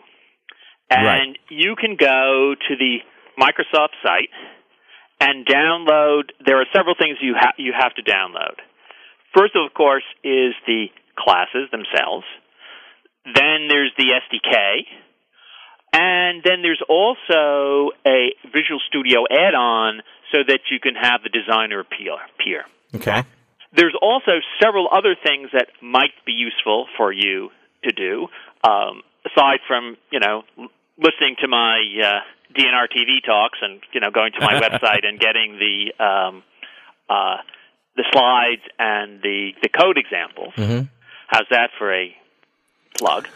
[0.89, 1.37] and Right.
[1.49, 2.97] you can go to the
[3.39, 4.29] microsoft site
[5.19, 8.55] and download there are several things you, ha- you have to download
[9.35, 10.85] first of course is the
[11.17, 12.25] classes themselves
[13.35, 14.85] then there's the sdk
[15.93, 20.01] and then there's also a visual studio add-on
[20.31, 22.65] so that you can have the designer appear, appear
[22.95, 23.23] Okay.
[23.73, 27.49] there's also several other things that might be useful for you
[27.83, 28.27] to do,
[28.63, 30.43] um, aside from you know
[30.97, 32.19] listening to my uh,
[32.57, 36.43] DNR TV talks and you know going to my website and getting the um,
[37.09, 37.37] uh,
[37.95, 40.53] the slides and the the code examples.
[40.55, 40.89] Mhm.
[41.27, 42.15] How's that for a
[42.97, 43.27] plug?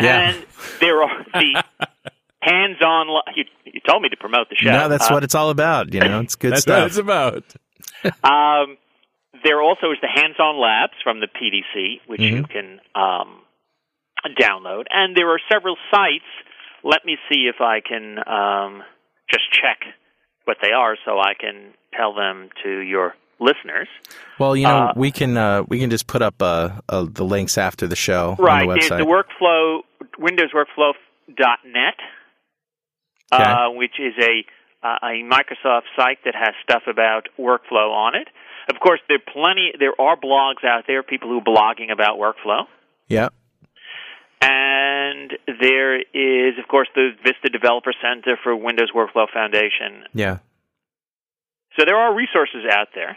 [0.00, 0.30] Yeah.
[0.30, 0.46] And
[0.80, 1.62] there are the
[2.40, 3.06] hands-on.
[3.36, 4.70] You, you told me to promote the show.
[4.70, 5.92] No, that's Uh, what it's all about.
[5.92, 6.78] You know, it's good That's stuff.
[6.80, 7.44] what it's about.
[8.24, 8.78] Um,
[9.44, 12.52] there also is the hands-on labs from the PDC, which you Mm-hmm.
[12.52, 13.40] can um,
[14.40, 16.24] download, and there are several sites.
[16.84, 18.82] Let me see if I can um,
[19.30, 19.80] just check
[20.44, 23.88] what they are, so I can tell them to your listeners.
[24.38, 27.24] Well, you know, Uh, we can uh, we can just put up uh, uh, the
[27.24, 28.98] links after the show Right, on the website.
[28.98, 29.80] the workflow
[30.18, 31.94] Windows Workflow.net,
[33.32, 33.42] Okay.
[33.42, 34.44] uh, which is a
[34.86, 38.28] uh, a Microsoft site that has stuff about workflow on it.
[38.68, 39.72] Of course, there are plenty.
[39.78, 42.66] There are blogs out there, people who are blogging about workflow.
[43.08, 43.28] yeah.
[44.40, 50.04] And there is, of course, the Vista Developer Center for Windows Workflow Foundation.
[50.14, 50.38] Yeah.
[51.78, 53.16] So there are resources out there.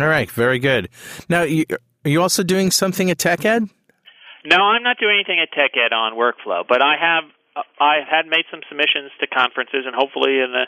[0.00, 0.30] All right.
[0.30, 0.88] Very good.
[1.28, 3.70] Now, you, are you also doing something at TechEd?
[4.44, 7.24] No, I'm not doing anything at TechEd on workflow, but I have
[7.56, 10.66] uh, I had made some submissions to conferences, and hopefully in the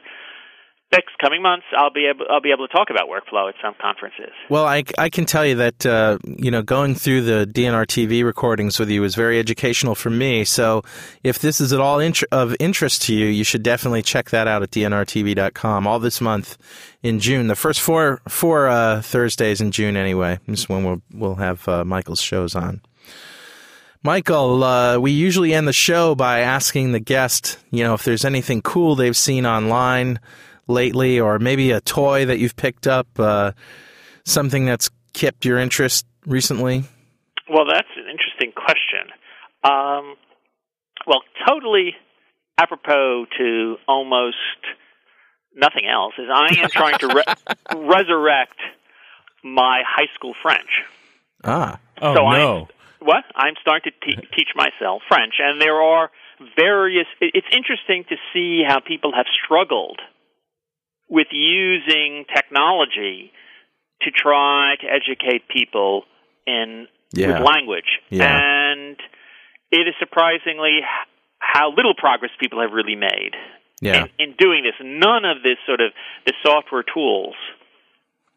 [0.92, 3.74] next coming months, I'll be able I'll be able to talk about workflow at some
[3.80, 4.32] conferences.
[4.48, 8.24] Well, I, I can tell you that uh, you know going through the DNR TV
[8.24, 10.44] recordings with you was very educational for me.
[10.44, 10.82] So
[11.22, 14.48] if this is at all int- of interest to you, you should definitely check that
[14.48, 15.86] out at dnrtv.com.
[15.86, 16.56] All this month
[17.02, 21.36] in June, the first four four uh, Thursdays in June, anyway, is when we'll we'll
[21.36, 22.80] have uh, Michael's shows on.
[24.04, 28.24] Michael, uh, we usually end the show by asking the guest, you know, if there's
[28.24, 30.20] anything cool they've seen online
[30.68, 33.52] lately, or maybe a toy that you've picked up, uh,
[34.24, 36.84] something that's kept your interest recently?
[37.50, 39.10] Well, that's an interesting question.
[39.64, 40.16] Um,
[41.06, 41.94] well, totally
[42.58, 44.36] apropos to almost
[45.54, 48.58] nothing else is I am trying to re- resurrect
[49.42, 50.68] my high school French.
[51.44, 52.60] Ah, Oh so no.
[52.60, 52.66] I'm,
[53.06, 53.24] what?
[53.34, 56.10] I'm starting to te- teach myself French, and there are
[56.56, 57.06] various.
[57.20, 60.00] It's interesting to see how people have struggled
[61.08, 63.32] with using technology
[64.02, 66.04] to try to educate people
[66.46, 67.28] in Yeah.
[67.38, 68.26] with language, Yeah.
[68.26, 68.96] and
[69.70, 70.80] it is surprisingly
[71.38, 73.34] how little progress people have really made
[73.80, 74.74] yeah, in, in doing this.
[74.82, 75.92] None of this sort of
[76.26, 77.34] the software tools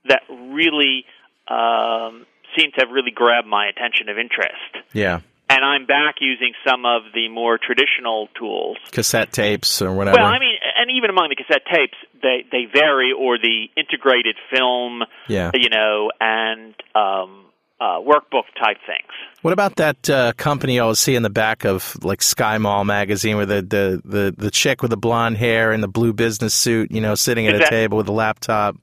[0.05, 1.05] that really
[1.47, 2.25] um,
[2.57, 4.71] seem to have really grabbed my attention of interest.
[4.93, 5.19] yeah.
[5.51, 8.77] And I'm back using some of the more traditional tools.
[8.91, 10.17] Cassette tapes or whatever.
[10.17, 14.37] Well, I mean, and even among the cassette tapes, they they vary, or the integrated
[14.49, 15.51] film, yeah.
[15.53, 17.45] you know, and um,
[17.81, 19.11] uh, workbook type things.
[19.41, 23.37] What about that uh, company I always see in the back of like SkyMall magazine,
[23.37, 26.91] with the, the the the chick with the blonde hair and the blue business suit,
[26.91, 28.77] you know, sitting at Is a that- table with a laptop.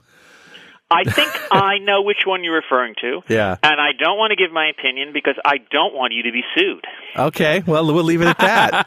[0.91, 3.20] I think I know which one you're referring to.
[3.28, 3.57] Yeah.
[3.62, 6.43] And I don't want to give my opinion because I don't want you to be
[6.55, 6.84] sued.
[7.16, 8.86] Okay, well, we'll leave it at that.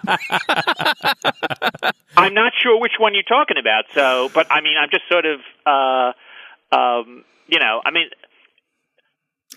[2.18, 3.86] I'm not sure which one you're talking about.
[3.94, 8.10] So, but I mean, I'm just sort of, uh, um, you know, I mean,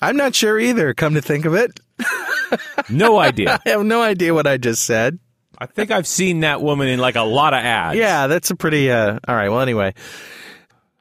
[0.02, 0.92] I'm not sure either.
[0.92, 1.80] Come to think of it,
[2.90, 3.60] No idea.
[3.66, 5.18] I have no idea what I just said.
[5.56, 7.96] I think I've seen that woman in like a lot of ads.
[7.96, 8.90] Yeah, that's a pretty.
[8.90, 9.48] Uh, all right.
[9.48, 9.94] Well, anyway,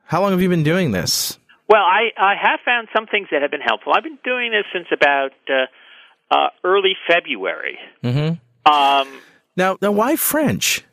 [0.06, 1.38] how long have you been doing this?
[1.70, 3.94] well, I I have found some things that have been helpful.
[3.96, 7.78] I've been doing this since about uh, uh, early February.
[8.04, 8.72] Mm-hmm.
[8.72, 9.22] Um,
[9.56, 10.84] Now, now, why French?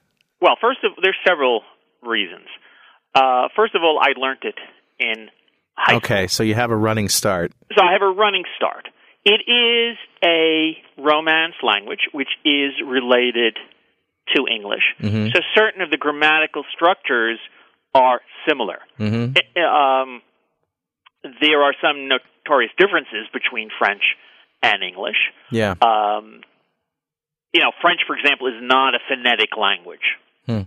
[0.41, 1.63] well, first of there's several
[2.03, 2.47] reasons.
[3.15, 4.55] Uh, first of all, I learned it
[4.99, 5.29] in
[5.77, 5.97] high school.
[5.99, 7.53] Okay, so you have a running start.
[7.77, 8.87] So I have a running start.
[9.25, 13.59] It is a Romance language, which is related
[14.35, 14.85] to English.
[15.03, 15.33] Mhm.
[15.35, 17.39] So certain of the grammatical structures
[17.95, 18.79] are similar.
[18.99, 19.35] Mm-hmm.
[19.57, 20.23] I- Um,
[21.41, 24.03] there are some notorious differences between French
[24.63, 25.19] and English.
[25.51, 25.75] Yeah.
[25.83, 26.41] Um,
[27.53, 30.17] you know, French, for example, is not a phonetic language.
[30.47, 30.63] Hmm.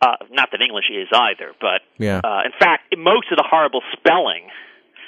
[0.00, 2.20] Uh, not that English is either, but Yeah.
[2.22, 4.48] uh, in fact, most of the horrible spelling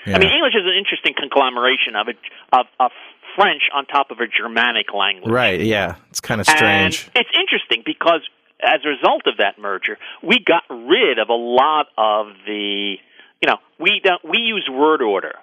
[0.06, 0.14] yeah.
[0.16, 2.14] I mean, English is an interesting conglomeration of a
[2.56, 2.92] of, of
[3.36, 5.30] French on top of a Germanic language.
[5.30, 5.60] right.
[5.60, 5.96] Yeah.
[6.08, 7.10] It's kind of strange.
[7.14, 8.22] And it's interesting because
[8.62, 12.96] as a result of that merger, we got rid of a lot of the,
[13.40, 15.34] you know, we don't we use word order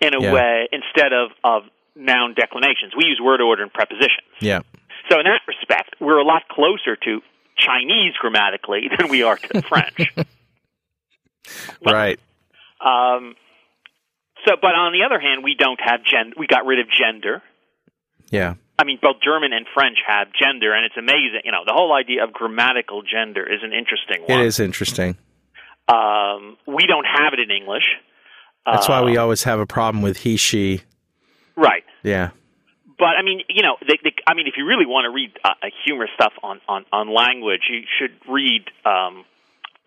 [0.00, 0.32] in a Yeah.
[0.32, 1.62] way instead of of
[1.96, 2.94] noun declinations.
[2.96, 4.26] We use word order and prepositions.
[4.40, 4.60] yeah.
[5.10, 7.20] So in that respect, we're a lot closer to
[7.56, 10.12] Chinese grammatically than we are to French.
[11.80, 12.20] Well, Right.
[12.84, 13.34] Um,
[14.46, 16.34] so, but on the other hand, we don't have gen.
[16.36, 17.42] We got rid of gender.
[18.30, 18.54] Yeah.
[18.78, 21.40] I mean, both German and French have gender, and it's amazing.
[21.44, 24.40] You know, the whole idea of grammatical gender is an interesting It one.
[24.40, 25.16] is interesting.
[25.88, 27.84] Um, we don't have it in English.
[28.66, 30.82] That's why Uh, we always have a problem with he, she.
[31.56, 31.84] right.
[32.02, 32.30] Yeah.
[32.98, 35.30] But I mean, you know, they, they, I mean, if you really want to read
[35.44, 35.50] uh,
[35.84, 39.24] humor stuff on, on on language, you should read um,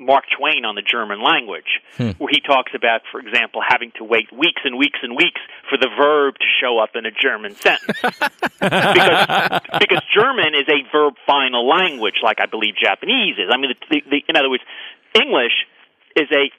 [0.02, 1.80] Mark Twain on the German language,
[2.18, 5.40] where he talks about, for example, having to wait weeks and weeks and weeks
[5.70, 10.82] for the verb to show up in a German sentence, because because German is a
[10.92, 13.54] verb final language, like I believe Japanese is.
[13.54, 14.64] I mean, the, the, the, in other words,
[15.14, 15.70] English
[16.16, 16.50] is a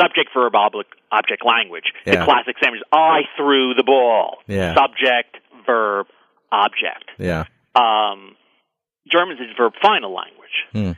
[0.00, 1.92] subject verb object object language.
[2.06, 4.38] The classic is I threw the ball.
[4.46, 4.74] Yeah.
[4.74, 5.36] Subject,
[5.66, 6.06] verb,
[6.50, 7.12] object.
[7.18, 7.44] Yeah.
[7.76, 8.36] Um,
[9.10, 10.96] German's is a verb final language.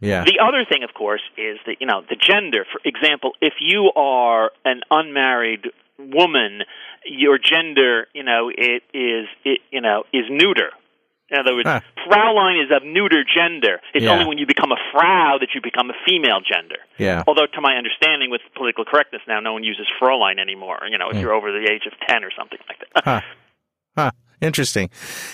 [0.00, 0.24] Yeah.
[0.24, 2.64] The other thing, of course, is that you know the gender.
[2.70, 5.66] For example, if you are an unmarried
[5.98, 6.62] woman,
[7.04, 10.70] your gender, you know, it is it you know is neuter.
[11.30, 11.80] In other words, Huh.
[12.06, 13.82] Fraulein is of neuter gender.
[13.92, 14.12] It's Yeah.
[14.12, 16.78] only when you become a Frau that you become a female gender.
[16.96, 17.22] yeah.
[17.26, 20.78] Although, to my understanding, with political correctness now, no one uses Fraulein anymore.
[20.90, 23.04] You know, if you're over the age of ten or something like that.
[23.04, 23.20] Huh.
[23.96, 24.10] Huh.
[24.40, 24.88] Interesting.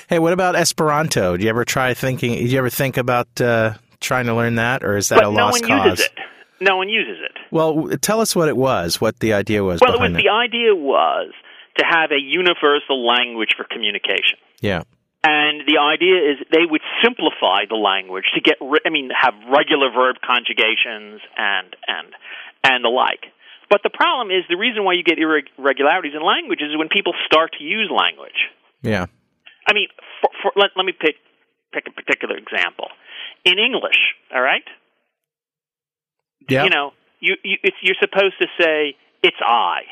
[0.09, 1.37] Hey, what about Esperanto?
[1.37, 2.33] Do you ever try thinking?
[2.33, 3.75] Do you ever think about uh,
[4.05, 5.87] trying to learn that, or is that but a no lost one cause?
[5.99, 6.13] uses it.
[6.61, 7.33] No one uses it.
[7.51, 9.01] Well, tell us what it was.
[9.01, 11.33] What the idea was Well, it was, behind the idea was
[11.79, 14.39] to have a universal language for communication.
[14.61, 14.83] Yeah.
[15.25, 19.91] And the idea is they would simplify the language to get, I mean, have regular
[19.91, 22.15] verb conjugations and and
[22.63, 23.33] and the like.
[23.71, 27.15] But the problem is the reason why you get irregularities in language is when people
[27.25, 28.53] start to use language.
[28.83, 29.07] Yeah.
[29.67, 29.89] I mean,
[30.21, 31.17] for, for, let, let me pick
[31.75, 32.89] pick a particular example.
[33.45, 33.99] In English,
[34.35, 34.65] all right,
[36.49, 36.65] Yeah.
[36.65, 39.83] you know, you, you it's, you're supposed to say it's I,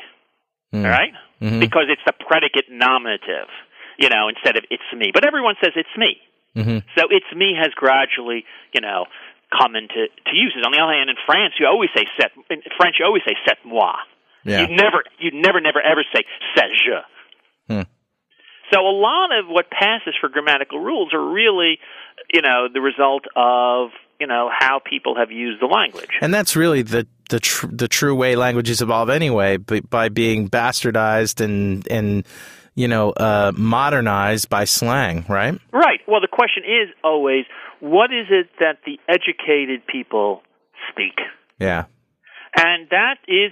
[0.73, 0.85] Mm.
[0.85, 1.13] all right?
[1.41, 1.59] Mhm.
[1.59, 3.49] because it's the predicate nominative,
[3.99, 5.11] you know, instead of it's me.
[5.13, 6.17] But everyone says it's me.
[6.55, 6.83] Mhm.
[6.97, 9.05] So it's me has gradually, you know,
[9.51, 10.63] come into to uses.
[10.65, 12.31] On the other hand, in France, you always say c'est.
[12.49, 13.93] In French, you always say c'est moi.
[14.45, 14.61] Yeah.
[14.61, 16.23] You never, you never, never, ever say
[16.55, 16.99] c'est je.
[17.69, 17.81] Hmm.
[18.73, 21.77] So a lot of what passes for grammatical rules are really,
[22.33, 26.09] you know, the result of you know how people have used the language.
[26.21, 30.49] And that's really the the tr- the true way languages evolve anyway, by, by being
[30.49, 32.25] bastardized and and
[32.75, 35.59] you know uh, modernized by slang, right?
[35.71, 35.99] Right.
[36.07, 37.45] Well, the question is always,
[37.79, 40.41] what is it that the educated people
[40.89, 41.19] speak?
[41.59, 41.85] Yeah.
[42.55, 43.51] And that is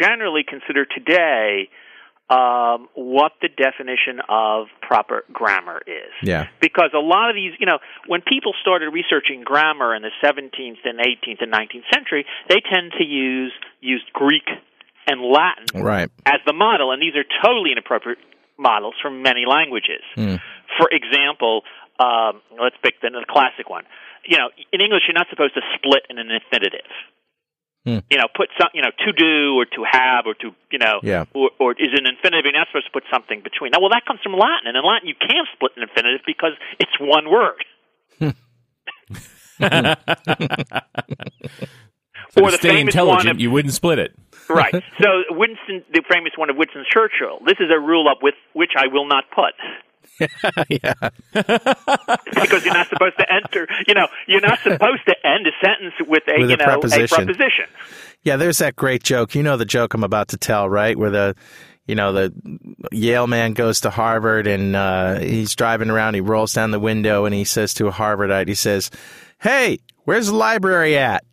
[0.00, 1.68] generally considered today
[2.30, 6.14] um, what the definition of proper grammar is.
[6.22, 6.46] Yeah.
[6.60, 10.78] Because a lot of these, you know, when people started researching grammar in the 17th
[10.84, 14.46] and 18th and 19th century, they tend to use used Greek
[15.08, 16.08] and Latin Right.
[16.24, 18.18] as the model, and these are totally inappropriate
[18.56, 20.02] models for many languages.
[20.14, 21.62] For example,
[21.98, 23.84] um, let's pick the, the classic one.
[24.24, 26.86] You know, in English, you're not supposed to split in an infinitive.
[27.86, 27.98] Hmm.
[28.10, 31.00] You know, put some, you know, to do or to have or to, you know,
[31.02, 31.24] Yeah.
[31.34, 32.44] or, or is an infinitive.
[32.44, 33.70] You're not supposed to put something between.
[33.72, 36.52] Now, well, that comes from Latin, and in Latin, you can't split an infinitive because
[36.78, 37.64] it's one word.
[42.32, 44.14] So Or to the stay intelligent, of- you wouldn't split it.
[44.48, 44.72] right.
[45.00, 47.40] So Winston, the famous one of Winston Churchill.
[47.44, 49.54] This is a rule up with which I will not put.
[50.68, 50.94] yeah.
[51.32, 53.66] because you're not supposed to enter.
[53.86, 57.04] You know, you're not supposed to end a sentence with a With you know preposition.
[57.04, 57.64] a preposition.
[58.22, 59.34] Yeah, there's that great joke.
[59.34, 60.96] You know the joke I'm about to tell, right?
[60.98, 61.34] Where the
[61.86, 62.32] you know the
[62.92, 66.14] Yale man goes to Harvard and uh, he's driving around.
[66.14, 68.90] He rolls down the window and he says to a Harvardite, he says,
[69.40, 71.24] "Hey, where's the library at?"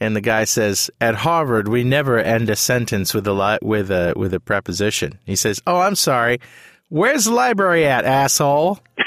[0.00, 3.90] And the guy says, "At Harvard, we never end a sentence with a li- with
[3.90, 6.40] a with a preposition." He says, "Oh, I'm sorry.
[6.90, 8.80] Where's the library at, asshole?"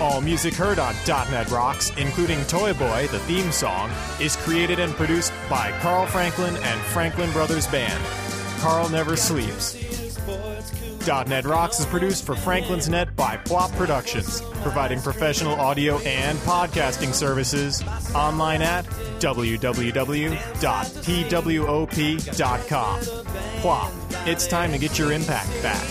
[0.00, 4.94] All music heard on .NET Rocks, including Toy Boy, the theme song, is created and
[4.94, 8.02] produced by Carl Franklin and Franklin Brothers Band.
[8.60, 9.76] Carl never sleeps.
[11.06, 17.82] .NET Rocks is produced for Franklins.Net by PWOP Productions, providing professional audio and podcasting services
[18.14, 18.84] online at
[19.20, 20.40] www.pwop.com.
[23.60, 23.92] Plop,
[24.26, 25.86] it's time to get your impact back.